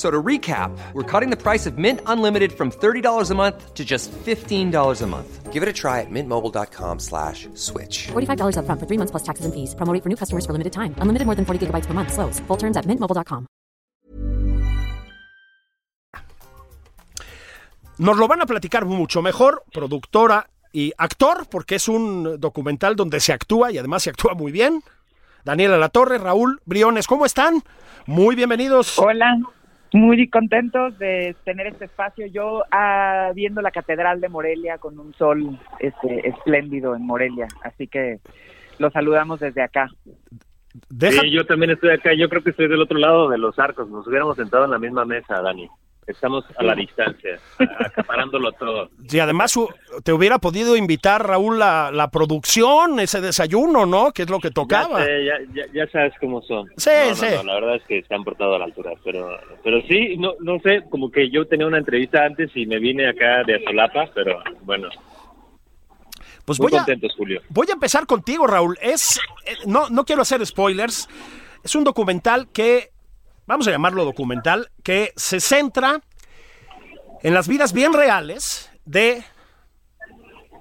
[0.00, 3.84] So to recap, we're cutting the price of Mint Unlimited from $30 a month to
[3.84, 5.52] just $15 a month.
[5.52, 8.08] Give it a try at mintmobile.com slash switch.
[8.08, 9.74] $45 upfront for three months plus taxes and fees.
[9.74, 10.94] Promo rate for new customers for limited time.
[11.02, 12.16] Unlimited more than 40 gigabytes per month.
[12.16, 12.40] Slows.
[12.48, 13.44] Full terms at mintmobile.com.
[17.98, 23.20] Nos lo van a platicar mucho mejor, productora y actor, porque es un documental donde
[23.20, 24.82] se actúa y además se actúa muy bien.
[25.44, 27.62] Daniela Latorre, Raúl Briones, ¿cómo están?
[28.06, 28.98] Muy bienvenidos.
[28.98, 29.36] Hola,
[29.92, 32.26] muy contentos de tener este espacio.
[32.26, 37.86] Yo ah, viendo la Catedral de Morelia con un sol este, espléndido en Morelia, así
[37.86, 38.18] que
[38.78, 39.88] los saludamos desde acá.
[40.88, 42.10] Deja- Sí, yo también estoy acá.
[42.14, 43.88] Yo creo que estoy del otro lado de los arcos.
[43.90, 45.68] Nos hubiéramos sentado en la misma mesa, Dani.
[46.06, 48.90] Estamos a la distancia, a- acaparándolo todo.
[49.08, 49.54] Y además
[50.02, 54.10] te hubiera podido invitar, Raúl, la, la producción, ese desayuno, ¿no?
[54.10, 54.98] Que es lo que tocaba.
[55.00, 56.68] Ya, sé, ya, ya, ya sabes cómo son.
[56.76, 57.26] Sí, No, no, sí.
[57.36, 58.92] no, la verdad es que se han portado a la altura.
[59.04, 62.78] Pero, pero sí, no, no sé, como que yo tenía una entrevista antes y me
[62.80, 64.88] vine acá de Azolapa, pero bueno,
[66.44, 67.40] Pues muy voy a, contentos, Julio.
[67.50, 68.76] voy a empezar contigo, Raúl.
[68.82, 71.08] Es, eh, no, no quiero hacer spoilers.
[71.62, 72.90] Es un documental que,
[73.50, 76.02] vamos a llamarlo documental, que se centra
[77.24, 79.24] en las vidas bien reales de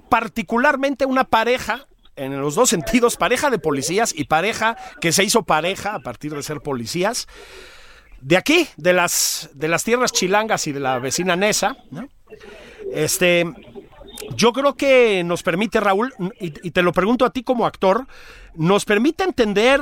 [0.09, 5.43] particularmente una pareja, en los dos sentidos, pareja de policías y pareja que se hizo
[5.43, 7.27] pareja a partir de ser policías,
[8.21, 11.77] de aquí, de las, de las tierras chilangas y de la vecina Nesa.
[12.91, 13.45] Este,
[14.35, 18.07] yo creo que nos permite, Raúl, y te lo pregunto a ti como actor,
[18.55, 19.79] nos permite entender,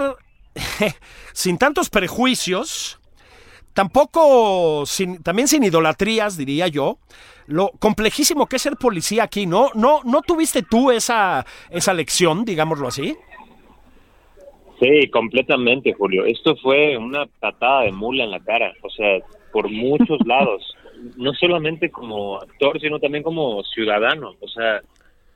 [1.34, 3.00] sin tantos prejuicios,
[3.74, 7.00] tampoco, sin, también sin idolatrías, diría yo,
[7.48, 9.70] lo complejísimo que es ser policía aquí, ¿no?
[9.74, 13.16] ¿No, no tuviste tú esa, esa lección, digámoslo así?
[14.80, 16.26] Sí, completamente, Julio.
[16.26, 19.20] Esto fue una patada de mula en la cara, o sea,
[19.52, 20.76] por muchos lados.
[21.16, 24.36] No solamente como actor, sino también como ciudadano.
[24.40, 24.82] O sea,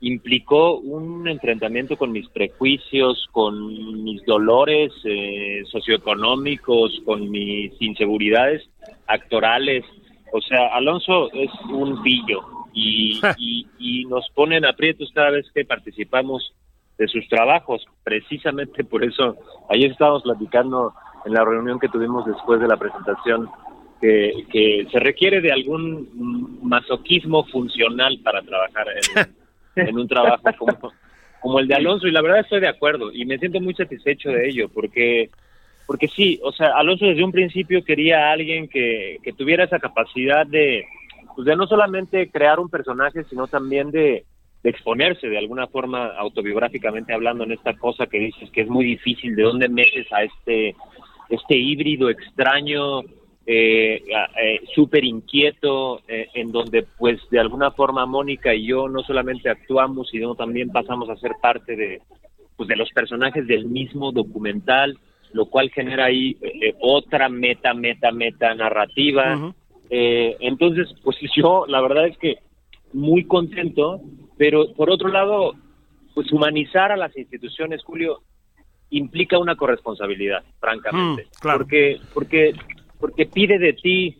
[0.02, 8.68] implicó un enfrentamiento con mis prejuicios, con mis dolores eh, socioeconómicos, con mis inseguridades
[9.06, 9.84] actorales.
[10.32, 12.40] O sea, Alonso es un pillo
[12.74, 16.52] y, y, y nos ponen aprietos cada vez que participamos
[16.98, 17.86] de sus trabajos.
[18.02, 19.36] Precisamente por eso,
[19.70, 20.92] ayer estábamos platicando
[21.24, 23.48] en la reunión que tuvimos después de la presentación
[24.00, 28.86] que, que se requiere de algún masoquismo funcional para trabajar
[29.16, 29.36] en,
[29.76, 30.92] en un trabajo como,
[31.40, 34.30] como el de Alonso y la verdad estoy de acuerdo y me siento muy satisfecho
[34.30, 35.30] de ello porque
[35.86, 39.80] porque sí, o sea, Alonso desde un principio quería a alguien que, que tuviera esa
[39.80, 40.86] capacidad de,
[41.34, 44.24] pues de no solamente crear un personaje, sino también de,
[44.64, 49.34] exponerse de alguna forma autobiográficamente hablando en esta cosa que dices que es muy difícil,
[49.34, 50.76] de dónde metes a este,
[51.30, 53.00] este híbrido extraño,
[53.46, 54.02] eh,
[54.40, 59.48] eh, súper inquieto, eh, en donde pues de alguna forma Mónica y yo no solamente
[59.50, 62.00] actuamos, sino también pasamos a ser parte de,
[62.56, 64.96] pues, de los personajes del mismo documental,
[65.32, 69.52] lo cual genera ahí eh, otra meta, meta, meta narrativa.
[69.90, 72.36] Eh, entonces, pues yo la verdad es que
[72.92, 74.00] muy contento,
[74.36, 75.54] pero por otro lado,
[76.14, 78.20] pues humanizar a las instituciones, Julio,
[78.90, 81.58] implica una corresponsabilidad, francamente, Mm, claro.
[81.58, 82.52] porque porque
[83.02, 84.16] porque pide de ti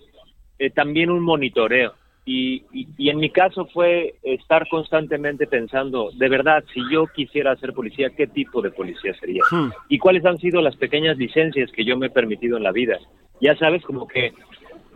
[0.59, 1.95] eh, también un monitoreo.
[2.25, 7.55] Y, y, y en mi caso fue estar constantemente pensando, de verdad, si yo quisiera
[7.57, 9.43] ser policía, ¿qué tipo de policía sería?
[9.51, 9.71] Hmm.
[9.89, 12.99] y cuáles han sido las pequeñas licencias que yo me he permitido en la vida.
[13.41, 14.33] Ya sabes, como que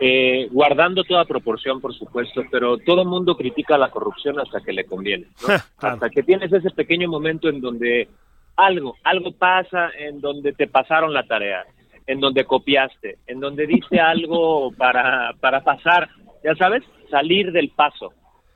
[0.01, 4.73] eh, guardando toda proporción, por supuesto, pero todo el mundo critica la corrupción hasta que
[4.73, 5.27] le conviene.
[5.79, 8.09] Hasta que tienes ese pequeño momento en donde
[8.57, 11.65] algo, algo pasa, en donde te pasaron la tarea,
[12.07, 16.09] en donde copiaste, en donde diste algo para, para pasar,
[16.45, 18.13] ya sabes, salir del paso.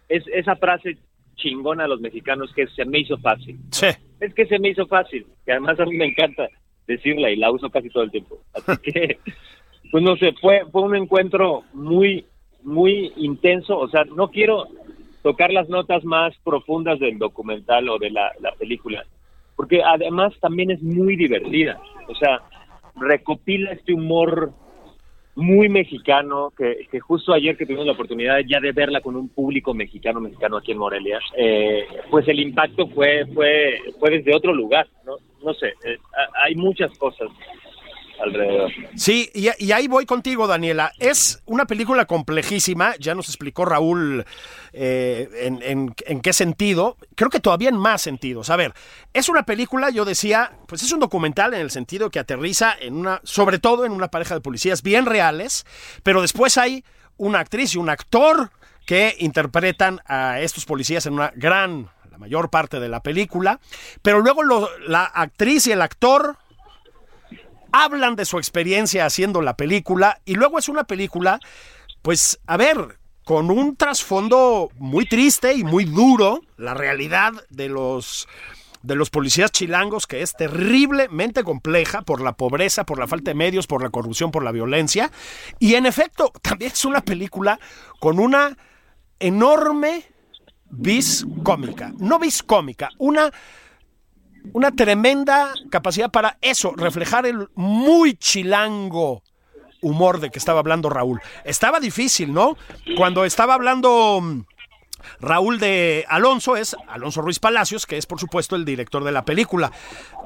[0.08, 0.98] Es esa frase
[1.36, 3.86] chingona de los mexicanos que se me hizo fácil Sí.
[4.20, 6.48] es que se me hizo fácil, que además a mí me encanta
[6.86, 8.40] decirla y la uso casi todo el tiempo.
[8.52, 9.18] Así que,
[9.90, 12.26] pues no sé, fue, fue un encuentro muy,
[12.62, 13.78] muy intenso.
[13.78, 14.66] O sea, no quiero
[15.22, 19.04] tocar las notas más profundas del documental o de la, la película,
[19.56, 21.80] porque además también es muy divertida.
[22.08, 22.40] O sea,
[23.00, 24.52] recopila este humor
[25.36, 29.72] muy mexicano, que, justo ayer que tuvimos la oportunidad ya de verla con un público
[29.72, 34.86] mexicano, mexicano aquí en Morelia, eh, pues el impacto fue, fue, fue desde otro lugar,
[35.06, 35.14] ¿no?
[35.44, 37.28] No sé, eh, ha- hay muchas cosas.
[38.22, 38.70] Alrededor.
[38.94, 40.92] Sí, y, ahí voy contigo, Daniela.
[40.98, 44.24] Es una película complejísima, ya nos explicó Raúl
[44.72, 45.28] eh,
[45.60, 48.50] en, qué sentido, creo que todavía en más sentidos.
[48.50, 48.74] A ver,
[49.12, 52.94] es una película, yo decía, pues es un documental en el sentido que aterriza en
[52.94, 55.64] una, sobre todo en una pareja de policías bien reales,
[56.02, 56.84] pero después hay
[57.16, 58.50] una actriz y un actor
[58.86, 63.60] que interpretan a estos policías en una gran, la mayor parte de la película,
[64.02, 64.42] pero luego
[64.86, 66.38] la actriz y el actor
[67.72, 71.40] hablan de su experiencia haciendo la película y luego es una película,
[72.02, 78.28] pues, a ver, con un trasfondo muy triste y muy duro, la realidad de los
[78.82, 83.34] de los policías chilangos que es terriblemente compleja por la pobreza, por la falta de
[83.34, 85.10] medios, por la corrupción, por la violencia.
[85.58, 87.60] Y en efecto, también es una película
[87.98, 88.56] con una
[89.18, 90.04] enorme
[90.70, 91.92] vis cómica.
[91.98, 93.30] No vis cómica, una
[94.52, 99.22] una tremenda capacidad para eso, reflejar el muy chilango
[99.80, 101.20] humor de que estaba hablando Raúl.
[101.44, 102.56] Estaba difícil, ¿no?
[102.96, 104.42] Cuando estaba hablando mm,
[105.20, 109.24] Raúl de Alonso, es Alonso Ruiz Palacios, que es por supuesto el director de la
[109.24, 109.72] película.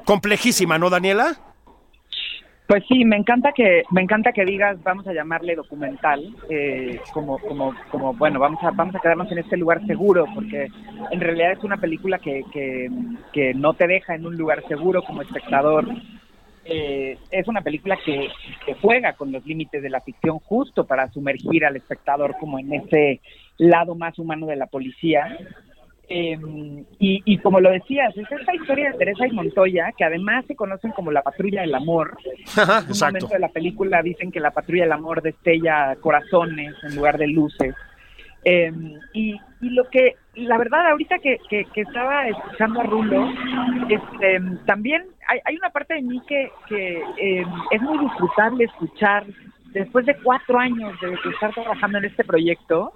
[0.05, 1.54] Complejísima, ¿no, Daniela?
[2.67, 7.39] Pues sí, me encanta que me encanta que digas, vamos a llamarle documental, eh, como
[7.39, 10.69] como como bueno, vamos a vamos a quedarnos en este lugar seguro, porque
[11.11, 12.89] en realidad es una película que que,
[13.35, 15.87] que no te deja en un lugar seguro como espectador.
[16.67, 18.31] Eh, es una película que,
[18.65, 22.73] que juega con los límites de la ficción justo para sumergir al espectador como en
[22.73, 23.21] ese
[23.59, 25.37] lado más humano de la policía
[26.09, 26.39] eh,
[26.99, 30.55] y, y, como lo decías, es esta historia de Teresa y Montoya, que además se
[30.55, 32.17] conocen como la patrulla del amor.
[32.57, 36.97] en un momento de la película dicen que la patrulla del amor destella corazones en
[36.97, 37.75] lugar de luces.
[38.45, 38.71] Eh,
[39.15, 43.27] y, y, lo que, la verdad, ahorita que, que, que estaba escuchando a Rulo,
[43.89, 49.25] este, también hay, hay, una parte de mí que, que eh, es muy disfrutable escuchar,
[49.73, 52.93] después de cuatro años de estar trabajando en este proyecto,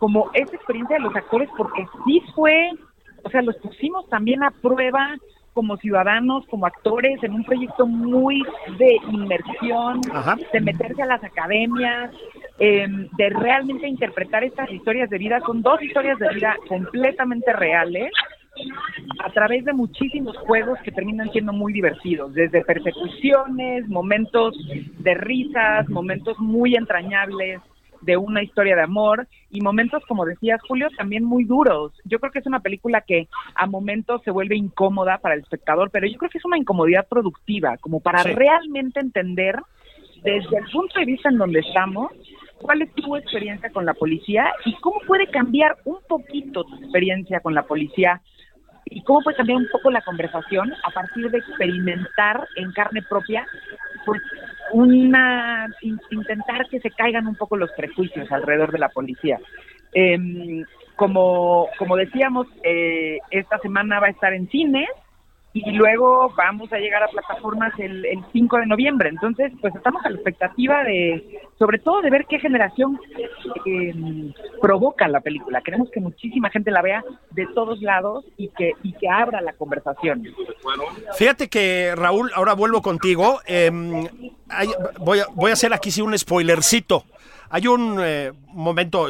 [0.00, 2.70] como esa experiencia de los actores, porque sí fue,
[3.22, 5.14] o sea, los pusimos también a prueba
[5.52, 8.42] como ciudadanos, como actores, en un proyecto muy
[8.78, 10.38] de inmersión, Ajá.
[10.52, 12.10] de meterse a las academias,
[12.58, 15.38] eh, de realmente interpretar estas historias de vida.
[15.44, 18.10] Son dos historias de vida completamente reales
[19.22, 24.56] a través de muchísimos juegos que terminan siendo muy divertidos, desde persecuciones, momentos
[24.98, 27.60] de risas, momentos muy entrañables,
[28.02, 31.92] de una historia de amor y momentos, como decías, Julio, también muy duros.
[32.04, 35.90] Yo creo que es una película que a momentos se vuelve incómoda para el espectador,
[35.90, 38.32] pero yo creo que es una incomodidad productiva, como para sí.
[38.32, 39.56] realmente entender
[40.22, 42.12] desde el punto de vista en donde estamos,
[42.60, 47.40] cuál es tu experiencia con la policía y cómo puede cambiar un poquito tu experiencia
[47.40, 48.20] con la policía
[48.84, 53.46] y cómo puede cambiar un poco la conversación a partir de experimentar en carne propia
[54.04, 54.20] pues
[54.72, 55.66] una
[56.10, 59.38] intentar que se caigan un poco los prejuicios alrededor de la policía.
[59.92, 60.64] Eh,
[60.96, 64.88] como, como decíamos, eh, esta semana va a estar en cines
[65.52, 69.08] y luego vamos a llegar a plataformas el, el 5 de noviembre.
[69.08, 73.00] Entonces, pues estamos a la expectativa de, sobre todo, de ver qué generación
[73.66, 74.32] eh,
[74.62, 75.60] provoca la película.
[75.62, 79.52] Queremos que muchísima gente la vea de todos lados y que, y que abra la
[79.54, 80.22] conversación.
[81.16, 83.40] Fíjate que, Raúl, ahora vuelvo contigo.
[83.44, 83.70] Eh,
[85.00, 87.04] voy, a, voy a hacer aquí sí un spoilercito.
[87.48, 89.08] Hay un eh, momento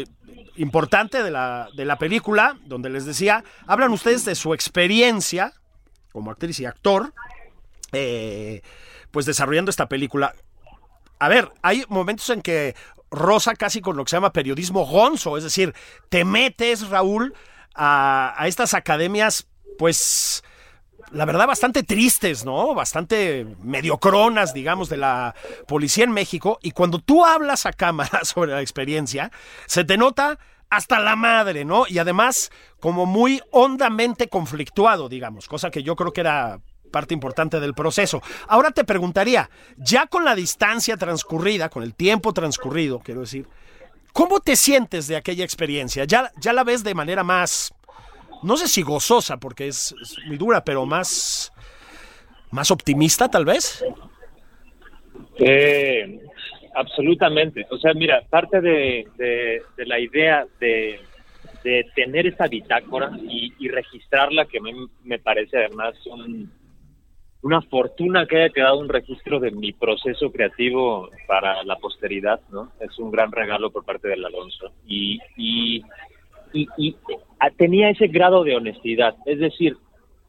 [0.57, 5.53] importante de la, de la película donde les decía, hablan ustedes de su experiencia
[6.13, 7.13] como actriz y actor,
[7.93, 8.63] eh,
[9.11, 10.35] pues desarrollando esta película.
[11.19, 12.75] A ver, hay momentos en que
[13.11, 15.75] rosa casi con lo que se llama periodismo gonzo, es decir,
[16.09, 17.35] te metes, Raúl,
[17.75, 20.43] a, a estas academias, pues,
[21.11, 22.75] la verdad, bastante tristes, ¿no?
[22.75, 25.35] Bastante mediocronas, digamos, de la
[25.67, 26.59] policía en México.
[26.63, 29.33] Y cuando tú hablas a cámara sobre la experiencia,
[29.67, 30.39] se te nota
[30.71, 31.85] hasta la madre, ¿no?
[31.89, 37.61] Y además como muy hondamente conflictuado, digamos, cosa que yo creo que era parte importante
[37.61, 38.23] del proceso.
[38.49, 43.49] Ahora te preguntaría, ya con la distancia transcurrida, con el tiempo transcurrido, quiero decir,
[44.13, 46.05] ¿cómo te sientes de aquella experiencia?
[46.05, 47.73] ¿Ya, ya la ves de manera más,
[48.43, 51.53] no sé si gozosa, porque es, es muy dura, pero más,
[52.51, 53.85] más optimista tal vez?
[55.37, 56.21] Eh,
[56.75, 57.67] absolutamente.
[57.71, 59.07] O sea, mira, parte de,
[59.79, 61.01] la idea de,
[61.95, 64.73] tener esa bitácora y, y registrarla, que me,
[65.05, 66.51] me parece además un,
[67.43, 72.73] una fortuna que haya quedado un registro de mi proceso creativo para la posteridad, ¿no?
[72.81, 74.73] Es un gran regalo por parte del Alonso.
[74.87, 75.83] Y, y,
[76.53, 76.97] y
[77.57, 79.15] tenía ese grado de honestidad.
[79.25, 79.77] Es decir,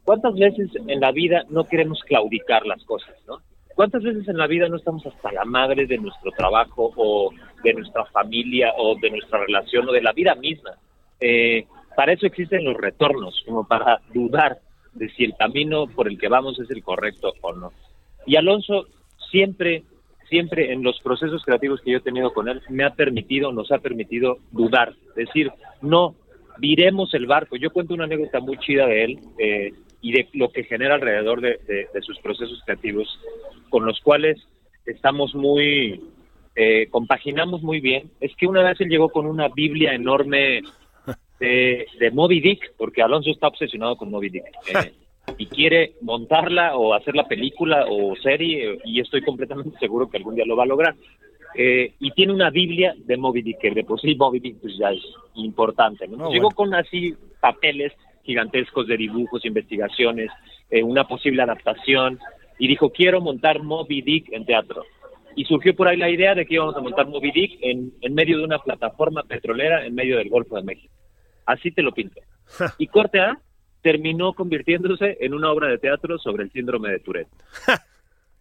[0.05, 3.39] ¿cuántas veces en la vida no queremos claudicar las cosas, ¿no?
[3.75, 7.31] ¿Cuántas veces en la vida no estamos hasta la madre de nuestro trabajo o
[7.63, 10.71] de nuestra familia o de nuestra relación o de la vida misma?
[11.19, 11.65] Eh,
[11.95, 14.59] para eso existen los retornos, como para dudar
[14.93, 17.71] de si el camino por el que vamos es el correcto o no.
[18.25, 18.87] Y Alonso
[19.31, 19.83] siempre,
[20.29, 23.71] siempre en los procesos creativos que yo he tenido con él, me ha permitido, nos
[23.71, 25.51] ha permitido dudar, decir,
[25.81, 26.15] no,
[26.57, 27.55] viremos el barco.
[27.55, 31.41] Yo cuento una anécdota muy chida de él eh, y de lo que genera alrededor
[31.41, 33.19] de, sus procesos creativos,
[33.69, 34.39] con los cuales
[34.85, 36.01] estamos muy,
[36.55, 38.09] eh, compaginamos muy bien.
[38.19, 40.61] Es que una vez él llegó con una Biblia enorme
[41.39, 44.45] de, de Moby Dick, porque Alonso está obsesionado con Moby Dick.
[44.73, 44.93] Eh,
[45.37, 50.35] y quiere montarla o hacer la película o serie, y estoy completamente seguro que algún
[50.35, 50.95] día lo va a lograr.
[51.53, 54.77] Eh, y tiene una Biblia de Moby Dick, que de por sí Moby Dick pues
[54.77, 55.03] ya es
[55.35, 56.07] importante.
[56.07, 56.31] ¿no?
[56.31, 57.93] Llegó con así papeles
[58.23, 60.29] gigantescos de dibujos, investigaciones,
[60.69, 62.19] eh, una posible adaptación,
[62.57, 64.83] y dijo, quiero montar Moby Dick en teatro.
[65.35, 68.13] Y surgió por ahí la idea de que íbamos a montar Moby Dick en, en
[68.13, 70.93] medio de una plataforma petrolera en medio del Golfo de México.
[71.45, 72.21] Así te lo pinto.
[72.77, 73.37] Y corte A
[73.81, 77.29] terminó convirtiéndose en una obra de teatro sobre el síndrome de Tourette.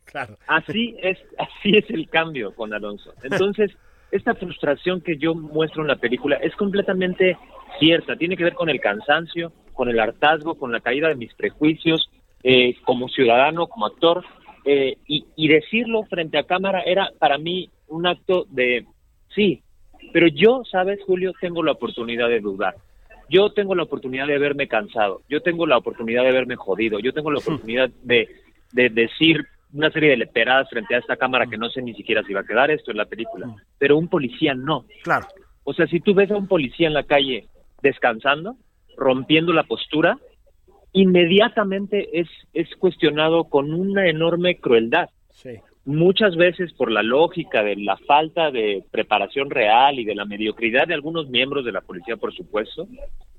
[0.05, 0.37] claro.
[0.47, 3.15] Así es, así es el cambio con Alonso.
[3.23, 3.71] Entonces,
[4.11, 7.39] esta frustración que yo muestro en la película es completamente
[7.79, 8.17] cierta.
[8.17, 12.11] Tiene que ver con el cansancio, con el hartazgo, con la caída de mis prejuicios
[12.43, 14.23] eh, como ciudadano, como actor.
[14.67, 18.85] Eh, y, y decirlo frente a cámara era para mí un acto de
[19.35, 19.63] sí,
[20.13, 22.75] pero yo, sabes, Julio, tengo la oportunidad de dudar.
[23.31, 27.15] Yo tengo la oportunidad de verme cansado, yo tengo la oportunidad de verme jodido, yo
[27.15, 28.29] tengo la oportunidad de,
[28.75, 32.35] decir una serie de leperadas frente a esta cámara que no sé ni siquiera si
[32.35, 32.71] va a quedar.
[32.71, 33.47] Esto en la película,
[33.79, 34.85] pero un policía no.
[35.05, 35.27] Claro.
[35.65, 37.47] O sea, si tú ves a un policía en la calle
[37.81, 38.57] descansando,
[39.01, 40.19] rompiendo la postura,
[40.93, 45.09] inmediatamente es, es cuestionado con una enorme crueldad.
[45.33, 45.57] Sí.
[45.87, 50.87] Muchas veces por la lógica de la falta de preparación real y de la mediocridad
[50.87, 52.87] de algunos miembros de la policía, por supuesto,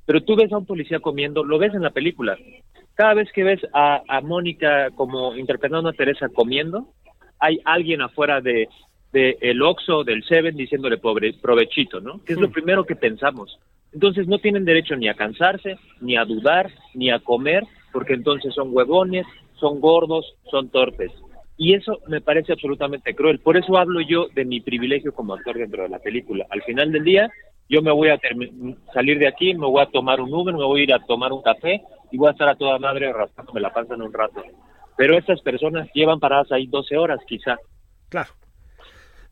[0.05, 2.38] pero tú ves a un policía comiendo, lo ves en la película.
[2.95, 6.89] Cada vez que ves a, Mónica como interpretando a Teresa comiendo,
[7.39, 8.68] hay alguien afuera de,
[9.14, 12.24] de el Oxxo, del Seven, diciéndole pobre, provechito, ¿no?
[12.24, 12.51] Que es lo hmm.
[12.51, 13.59] primero que pensamos.
[13.93, 18.53] Entonces no tienen derecho ni a cansarse, ni a dudar, ni a comer, porque entonces
[18.53, 19.25] son huevones,
[19.59, 21.11] son gordos, son torpes.
[21.57, 23.39] Y eso me parece absolutamente cruel.
[23.39, 26.47] Por eso hablo yo de mi privilegio como actor dentro de la película.
[26.49, 27.29] Al final del día,
[27.69, 28.19] yo me voy a
[28.93, 31.31] salir de aquí, me voy a tomar un Uber, me voy a ir a tomar
[31.31, 31.81] un café
[32.11, 34.43] y voy a estar a toda madre rascándome la panza en un rato.
[34.97, 37.57] Pero estas personas llevan paradas ahí 12 horas quizá.
[38.09, 38.31] Claro.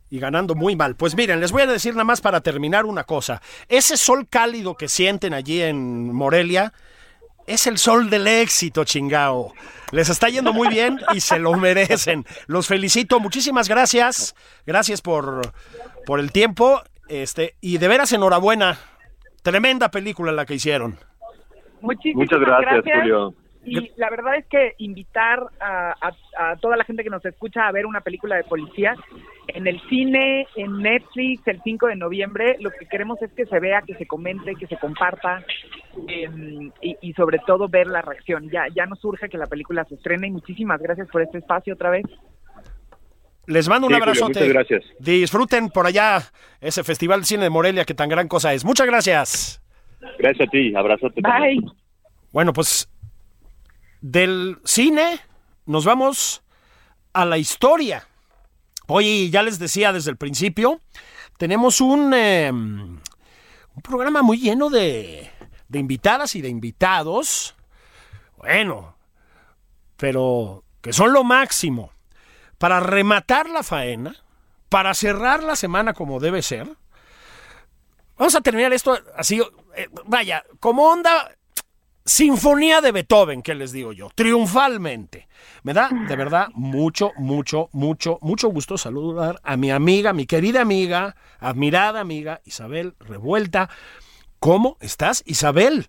[0.10, 0.96] Y ganando muy mal.
[0.96, 3.42] Pues miren, les voy a decir nada más para terminar una cosa.
[3.68, 6.74] Ese sol cálido que sienten allí en Morelia
[7.46, 9.54] es el sol del éxito, chingao.
[9.92, 12.26] Les está yendo muy bien y se lo merecen.
[12.48, 13.20] Los felicito.
[13.20, 14.36] Muchísimas gracias.
[14.66, 15.42] Gracias por,
[16.06, 18.78] por el tiempo este, y de veras enhorabuena.
[19.42, 20.98] Tremenda película la que hicieron.
[21.82, 23.34] Muchas gracias, Julio.
[23.66, 26.16] Y la verdad es que invitar a,
[26.62, 28.96] toda la gente que nos escucha a ver una película de policía
[29.48, 33.60] en el cine, en Netflix, el 5 de noviembre, lo que queremos es que se
[33.60, 35.44] vea, que se comente, que se comparta
[36.08, 38.50] em, y, sobre todo ver la reacción.
[38.50, 41.74] Ya, ya nos surge que la película se estrene y muchísimas gracias por este espacio
[41.74, 42.06] otra vez.
[43.46, 44.48] Les mando un abrazo abrazote.
[44.48, 44.84] muchas gracias.
[45.00, 46.22] Disfruten por allá
[46.62, 48.64] ese Festival de Cine de Morelia que tan gran cosa es.
[48.64, 49.62] Muchas gracias.
[50.20, 50.74] Gracias a ti.
[50.76, 51.20] Abrazote.
[51.22, 51.60] Bye.
[52.32, 52.88] Bueno, pues
[54.02, 55.20] del cine
[55.66, 56.42] nos vamos
[57.14, 58.08] a la historia.
[58.88, 60.80] Hoy ya les decía desde el principio,
[61.38, 63.00] tenemos un, em,
[63.76, 65.30] un programa muy lleno de,
[65.68, 67.56] de invitadas y de invitados.
[68.38, 68.96] Bueno,
[69.98, 71.92] pero que son lo máximo
[72.58, 74.16] para rematar la faena,
[74.70, 76.68] para cerrar la semana como debe ser.
[78.18, 79.42] Vamos a terminar esto así,
[79.76, 81.32] eh, vaya, como onda
[82.10, 84.10] Sinfonía de Beethoven, ¿qué les digo yo?
[84.16, 85.28] Triunfalmente.
[85.62, 90.62] Me da de verdad mucho, mucho, mucho, mucho gusto saludar a mi amiga, mi querida
[90.62, 93.70] amiga, admirada amiga Isabel Revuelta.
[94.40, 95.86] ¿Cómo estás, Isabel?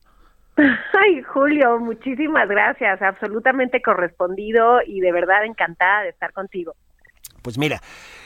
[0.58, 3.00] Ay, Julio, muchísimas gracias.
[3.00, 6.74] Absolutamente correspondido y de verdad encantada de estar contigo.
[7.40, 7.80] Pues mira,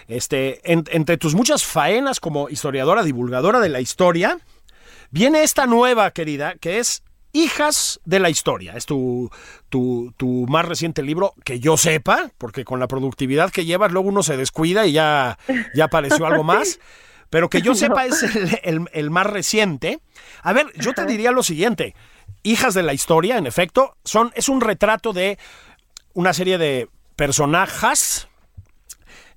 [0.09, 4.38] este, entre tus muchas faenas como historiadora, divulgadora de la historia,
[5.12, 7.05] viene esta nueva, querida, que es
[7.35, 8.74] Hijas de la Historia.
[8.76, 9.28] Es tu,
[9.68, 14.09] tu, tu, más reciente libro, que yo sepa, porque con la productividad que llevas, luego
[14.09, 15.37] uno se descuida y ya,
[15.74, 16.78] ya apareció algo más.
[17.30, 18.22] Pero que yo sepa es
[18.62, 19.99] el, el más reciente.
[20.43, 21.97] A ver, yo te diría lo siguiente.
[22.45, 25.37] Hijas de la historia, en efecto, son, es un retrato de
[26.12, 28.28] una serie de personajes,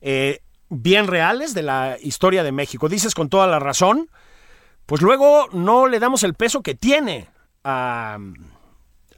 [0.02, 2.90] eh, bien reales de la historia de México.
[2.90, 4.12] Dices con toda la razón,
[4.86, 7.28] pues luego no le damos el peso que tiene
[7.70, 8.18] a,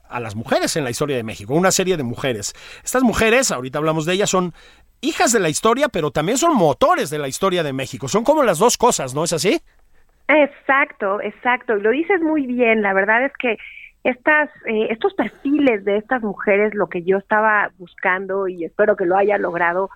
[0.09, 2.53] a las mujeres en la historia de México, una serie de mujeres.
[2.83, 4.53] Estas mujeres, ahorita hablamos de ellas, son
[5.01, 8.07] hijas de la historia, pero también son motores de la historia de México.
[8.07, 9.61] Son como las dos cosas, ¿no es así?
[10.27, 11.75] Exacto, exacto.
[11.75, 12.81] Lo dices muy bien.
[12.81, 13.57] La verdad es que
[14.03, 19.05] estas, eh, estos perfiles de estas mujeres, lo que yo estaba buscando y espero que
[19.05, 19.89] lo haya logrado,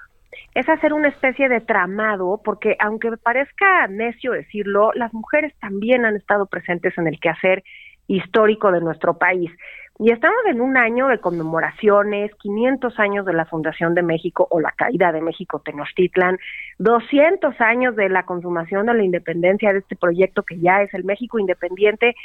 [0.54, 6.06] es hacer una especie de tramado, porque aunque me parezca necio decirlo, las mujeres también
[6.06, 7.64] han estado presentes en el quehacer
[8.08, 9.51] histórico de nuestro país.
[9.99, 14.60] Y estamos en un año de conmemoraciones, 500 años de la fundación de México o
[14.60, 16.39] la caída de México Tenochtitlan,
[16.80, 21.04] 200 años de la consumación de la independencia de este proyecto que ya es el
[21.04, 22.16] México independiente.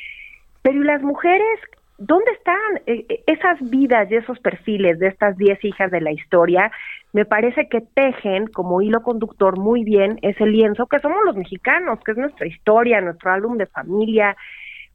[0.62, 1.60] Pero ¿y las mujeres?
[1.98, 2.56] ¿Dónde están
[2.86, 6.72] eh, eh, esas vidas y esos perfiles de estas 10 hijas de la historia?
[7.12, 11.98] Me parece que tejen como hilo conductor muy bien ese lienzo que somos los mexicanos,
[12.04, 14.36] que es nuestra historia, nuestro álbum de familia,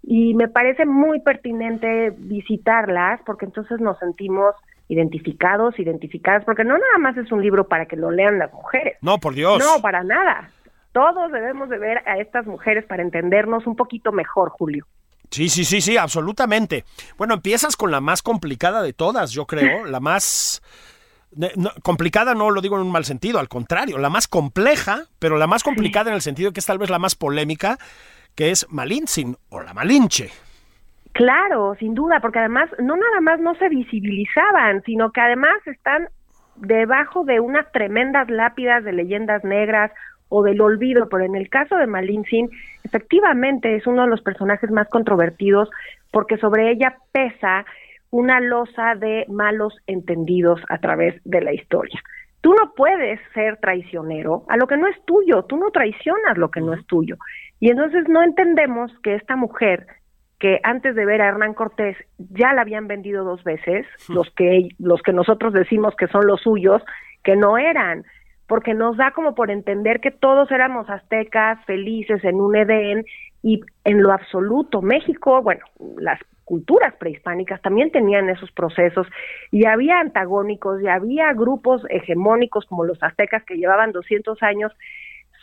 [0.04, 4.54] y me parece muy pertinente visitarlas porque entonces nos sentimos
[4.90, 8.98] identificados, identificadas, porque no nada más es un libro para que lo lean las mujeres.
[9.02, 9.60] No, por Dios.
[9.60, 10.52] No, para nada.
[10.92, 14.86] Todos debemos de ver a estas mujeres para entendernos un poquito mejor, Julio.
[15.32, 16.86] Sí, sí, sí, sí, absolutamente.
[17.18, 20.62] Bueno, empiezas con la más complicada de todas, yo creo, la más...
[21.82, 25.48] complicada no lo digo en un mal sentido, al contrario, la más compleja, pero la
[25.48, 27.80] más complicada en el sentido que es tal vez la más polémica,
[28.36, 30.30] que es Malintzin o la Malinche.
[31.14, 36.08] Claro, sin duda, porque además no nada más no se visibilizaban, sino que además están
[36.56, 39.92] debajo de unas tremendas lápidas de leyendas negras
[40.30, 42.50] o del olvido, pero en el caso de Malintzin,
[42.84, 45.70] efectivamente es uno de los personajes más controvertidos
[46.12, 47.66] porque sobre ella pesa
[48.10, 52.00] una losa de malos entendidos a través de la historia.
[52.42, 56.52] Tú no puedes ser traicionero a lo que no es tuyo, tú no traicionas lo
[56.52, 57.18] que no es tuyo.
[57.64, 59.88] Y entonces no entendemos que esta mujer,
[60.38, 64.68] que antes de ver a Hernán Cortés ya la habían vendido dos veces, los que,
[64.80, 66.82] los que nosotros decimos que son los suyos,
[67.24, 68.04] que no eran,
[68.48, 73.06] porque nos da como por entender que todos éramos aztecas, felices en un Edén,
[73.42, 75.64] y en lo absoluto México, bueno,
[76.00, 79.08] las culturas prehispánicas también tenían esos procesos
[79.52, 84.74] y había antagónicos y había grupos hegemónicos como los aztecas que llevaban 200 años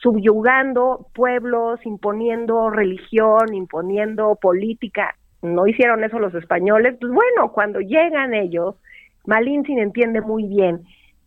[0.02, 5.14] subyugando pueblos, imponiendo religión, imponiendo política.
[5.42, 6.96] No hicieron eso los españoles.
[7.00, 8.76] Pues bueno, cuando llegan ellos,
[9.26, 10.82] Malintzin entiende muy bien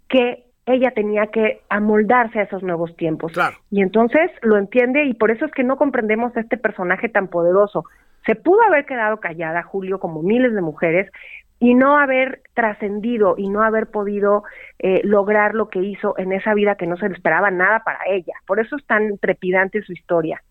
[0.07, 3.33] que ella tenía que amoldarse a esos nuevos tiempos.
[3.69, 7.27] Y entonces lo entiende y por eso es que no comprendemos a este personaje tan
[7.27, 7.83] poderoso.
[8.25, 11.11] Se pudo haber quedado callada, Julio, como miles de mujeres,
[11.63, 14.43] y no haber trascendido y no haber podido
[14.79, 17.99] eh, lograr lo que hizo en esa vida que no se le esperaba nada para
[18.05, 18.33] ella.
[18.45, 20.43] Por eso es tan trepidante su historia.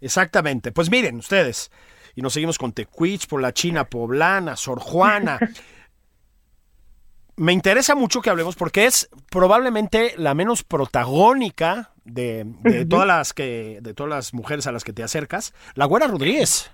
[0.00, 0.72] Exactamente.
[0.72, 1.70] Pues miren ustedes,
[2.14, 5.38] y nos seguimos con Tecuich, por la China poblana, Sor Juana.
[7.36, 13.34] Me interesa mucho que hablemos porque es probablemente la menos protagónica de, de todas las
[13.34, 16.70] que de todas las mujeres a las que te acercas, la Güera Rodríguez.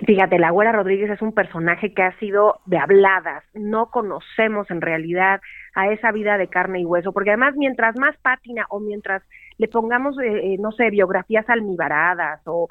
[0.00, 3.44] Fíjate, la Güera Rodríguez es un personaje que ha sido de habladas.
[3.54, 5.40] No conocemos en realidad
[5.74, 9.22] a esa vida de carne y hueso, porque además mientras más pátina o mientras
[9.56, 12.68] le pongamos, eh, eh, no sé, biografías almibaradas o,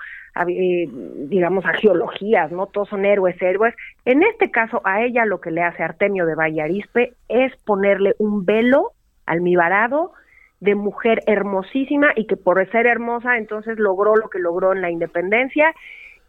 [0.48, 0.90] eh,
[1.30, 2.68] digamos, geologías, ¿no?
[2.68, 3.74] Todos son héroes, héroes.
[4.04, 8.46] En este caso, a ella lo que le hace Artemio de Vallarispe es ponerle un
[8.46, 8.92] velo
[9.26, 10.12] almibarado
[10.60, 14.90] de mujer hermosísima y que por ser hermosa entonces logró lo que logró en la
[14.90, 15.74] independencia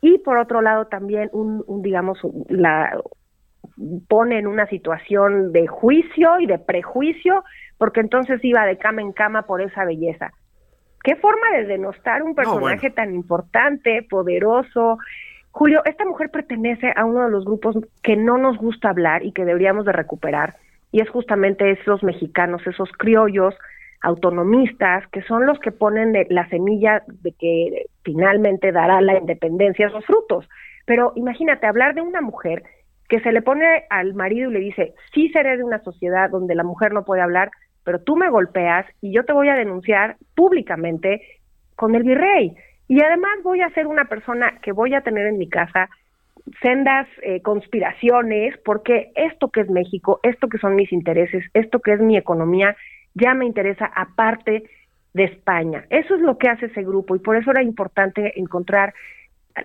[0.05, 2.19] y por otro lado también un, digamos
[2.51, 2.95] la
[4.07, 7.43] pone en una situación de juicio y de prejuicio
[7.79, 10.31] porque entonces iba de cama en cama por esa belleza.
[11.03, 14.99] Qué forma de denostar un personaje tan importante, poderoso.
[15.53, 19.33] Julio, esta mujer pertenece a uno de los grupos que no nos gusta hablar y
[19.33, 20.57] que deberíamos de recuperar,
[20.93, 23.55] y es justamente esos mexicanos, esos criollos
[24.05, 30.05] autonomistas, que son los que ponen la semilla de que finalmente dará la independencia sus
[30.05, 30.47] frutos.
[30.87, 32.63] Pero imagínate, hablar de una mujer
[33.09, 36.55] que se le pone al marido y le dice, sí seré de una sociedad donde
[36.55, 37.51] la mujer no puede hablar,
[37.83, 41.23] pero tú me golpeas y yo te voy a denunciar públicamente
[41.75, 42.55] con el virrey.
[42.89, 45.89] Y además voy a ser una persona que voy a tener en mi casa
[46.61, 51.95] sendas eh, conspiraciones, porque esto que es México, esto que son mis intereses, esto que
[51.95, 52.77] es mi economía,
[53.15, 54.65] ya me interesa aparte
[55.13, 55.85] de España.
[55.91, 58.95] Eso es lo que hace ese grupo y por eso era importante encontrar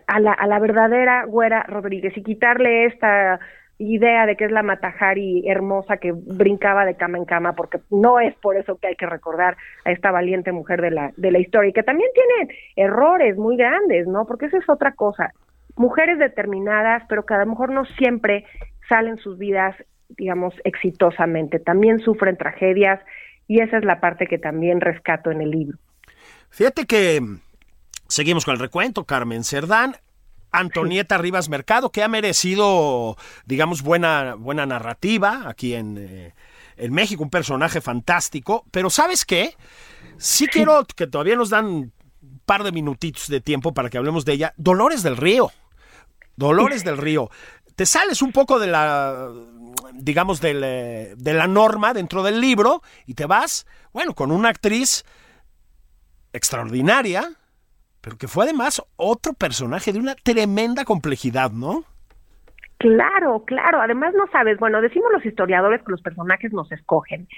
[0.08, 3.40] a la, a la verdadera Güera Rodríguez y quitarle esta
[3.80, 8.20] idea de que es la Matajari hermosa que brincaba de cama en cama, porque no
[8.20, 11.40] es por eso que hay que recordar a esta valiente mujer de la, de la
[11.40, 14.26] historia, y que también tiene errores muy grandes, ¿no?
[14.26, 15.32] Porque esa es otra cosa.
[15.78, 18.46] Mujeres determinadas, pero que a lo mejor no siempre
[18.90, 19.76] salen sus vidas,
[20.10, 21.58] digamos, exitosamente.
[21.58, 23.00] También sufren tragedias,
[23.50, 25.78] y esa es la parte que también rescato en el libro.
[26.52, 27.20] Fíjate que
[28.08, 29.98] seguimos con el recuento, Carmen Cerdán.
[30.52, 36.34] Antonieta Rivas Mercado, que ha merecido, digamos, buena, buena narrativa aquí en, eh,
[36.78, 39.56] en México, un personaje fantástico, pero ¿sabes qué?
[40.18, 41.92] Sí quiero que todavía nos dan un
[42.46, 44.54] par de minutitos de tiempo para que hablemos de ella.
[44.58, 45.52] Dolores del Río.
[46.36, 47.30] Dolores del Río.
[47.80, 49.30] Te sales un poco de la,
[49.94, 55.06] digamos, de la norma dentro del libro y te vas, bueno, con una actriz
[56.34, 57.24] extraordinaria,
[58.02, 61.86] pero que fue además otro personaje de una tremenda complejidad, ¿no?
[62.80, 63.80] Claro, claro.
[63.80, 67.30] Además, no sabes, bueno, decimos los historiadores que los personajes nos escogen.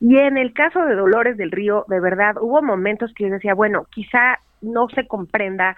[0.00, 3.52] Y en el caso de Dolores del Río, de verdad, hubo momentos que yo decía,
[3.52, 5.76] bueno, quizá no se comprenda,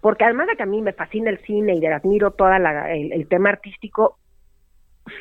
[0.00, 3.12] porque además de que a mí me fascina el cine y de admiro todo el,
[3.12, 4.18] el tema artístico,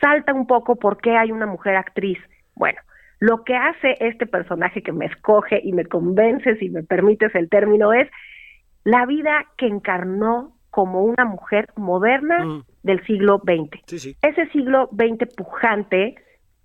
[0.02, 2.18] salta un poco por qué hay una mujer actriz.
[2.56, 2.80] Bueno,
[3.20, 7.50] lo que hace este personaje que me escoge y me convence, si me permites el
[7.50, 8.08] término, es
[8.84, 12.64] la vida que encarnó como una mujer moderna Mm.
[12.84, 13.82] del siglo XX.
[13.88, 14.16] Sí, sí.
[14.22, 16.16] Ese siglo XX pujante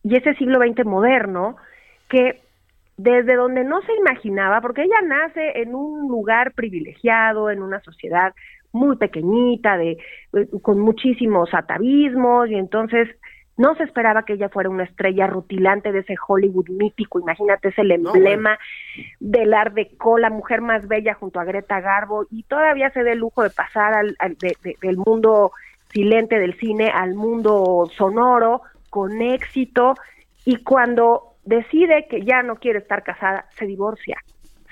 [0.03, 1.57] y ese siglo XX moderno
[2.09, 2.44] que
[2.97, 8.33] desde donde no se imaginaba, porque ella nace en un lugar privilegiado, en una sociedad
[8.73, 9.99] muy pequeñita, de,
[10.63, 13.09] con muchísimos atavismos, y entonces
[13.57, 17.79] no se esperaba que ella fuera una estrella rutilante de ese Hollywood mítico, imagínate, es
[17.79, 18.59] el emblema
[19.21, 23.13] del Art Deco, la mujer más bella junto a Greta Garbo, y todavía se da
[23.13, 25.53] el lujo de pasar al, al- de- de- del mundo
[25.93, 29.95] silente del cine al mundo sonoro, con éxito,
[30.45, 34.17] y cuando decide que ya no quiere estar casada, se divorcia,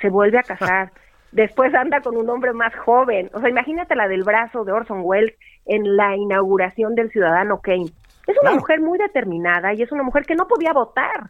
[0.01, 0.93] se vuelve a casar,
[1.33, 5.01] después anda con un hombre más joven, o sea, imagínate la del brazo de Orson
[5.03, 5.35] Welles
[5.67, 7.91] en la inauguración del Ciudadano Kane.
[8.27, 11.29] Es una mujer muy determinada y es una mujer que no podía votar.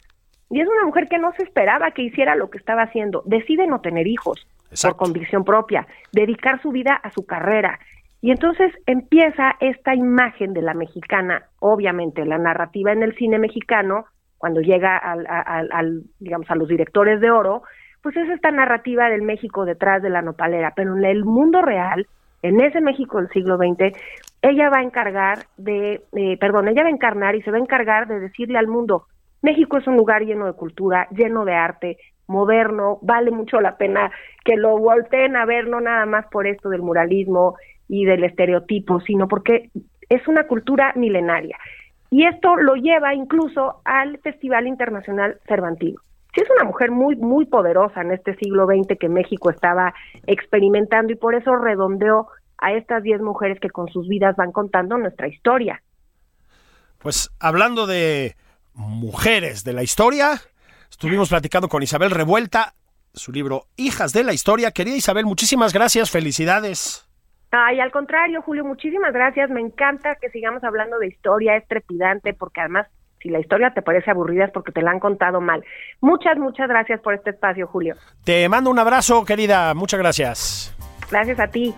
[0.51, 3.23] Y es una mujer que no se esperaba que hiciera lo que estaba haciendo.
[3.25, 4.99] Decide no tener hijos Exacto.
[4.99, 7.79] por convicción propia, dedicar su vida a su carrera.
[8.21, 14.05] Y entonces empieza esta imagen de la mexicana, obviamente la narrativa en el cine mexicano,
[14.43, 17.63] cuando llega al, digamos, a los directores de oro,
[18.03, 20.73] pues es esta narrativa del México detrás de la nopalera.
[20.75, 22.09] Pero en el mundo real,
[22.43, 23.97] en ese México del siglo XX,
[24.43, 27.61] ella va a encargar de, eh, perdón, ella va a encarnar y se va a
[27.61, 29.05] encargar de decirle al mundo,
[29.43, 34.11] México es un lugar lleno de cultura, lleno de arte, moderno, vale mucho la pena
[34.45, 37.55] que lo volteen a ver, no nada más por esto del muralismo
[37.87, 39.71] y del estereotipo, sino porque
[40.09, 41.57] es una cultura milenaria.
[42.13, 45.99] Y esto lo lleva incluso al Festival Internacional Cervantino.
[46.35, 49.95] Sí es una mujer muy, muy poderosa en este siglo XX que México estaba
[50.27, 52.27] experimentando y por eso redondeó
[52.59, 55.83] a estas 10 mujeres que con sus vidas van contando nuestra historia.
[56.99, 58.37] Pues hablando de
[58.75, 60.43] mujeres de la historia,
[60.91, 62.75] estuvimos platicando con Isabel Revuelta,
[63.15, 64.71] su libro Hijas de la Historia.
[64.73, 67.09] Querida Isabel, muchísimas gracias, felicidades.
[67.55, 69.51] Ay, al contrario, Julio, muchísimas gracias.
[69.51, 72.87] Me encanta que sigamos hablando de historia, es trepidante, porque además,
[73.21, 75.63] si la historia te parece aburrida es porque te la han contado mal.
[76.01, 77.95] Muchas, muchas gracias por este espacio, Julio.
[78.25, 80.75] Te mando un abrazo, querida, muchas gracias.
[81.11, 81.75] Gracias a ti.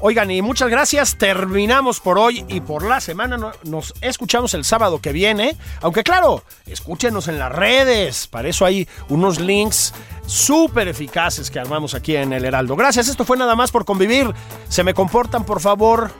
[0.00, 1.16] Oigan, y muchas gracias.
[1.16, 3.36] Terminamos por hoy y por la semana.
[3.36, 5.56] No- Nos escuchamos el sábado que viene.
[5.80, 8.26] Aunque claro, escúchenos en las redes.
[8.26, 9.94] Para eso hay unos links
[10.26, 12.76] súper eficaces que armamos aquí en el Heraldo.
[12.76, 14.30] Gracias, esto fue nada más por convivir.
[14.68, 16.10] Se me comportan, por favor.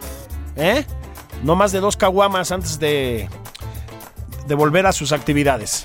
[0.56, 0.86] ¿Eh?
[1.42, 3.28] No más de dos caguamas antes de,
[4.46, 5.84] de volver a sus actividades.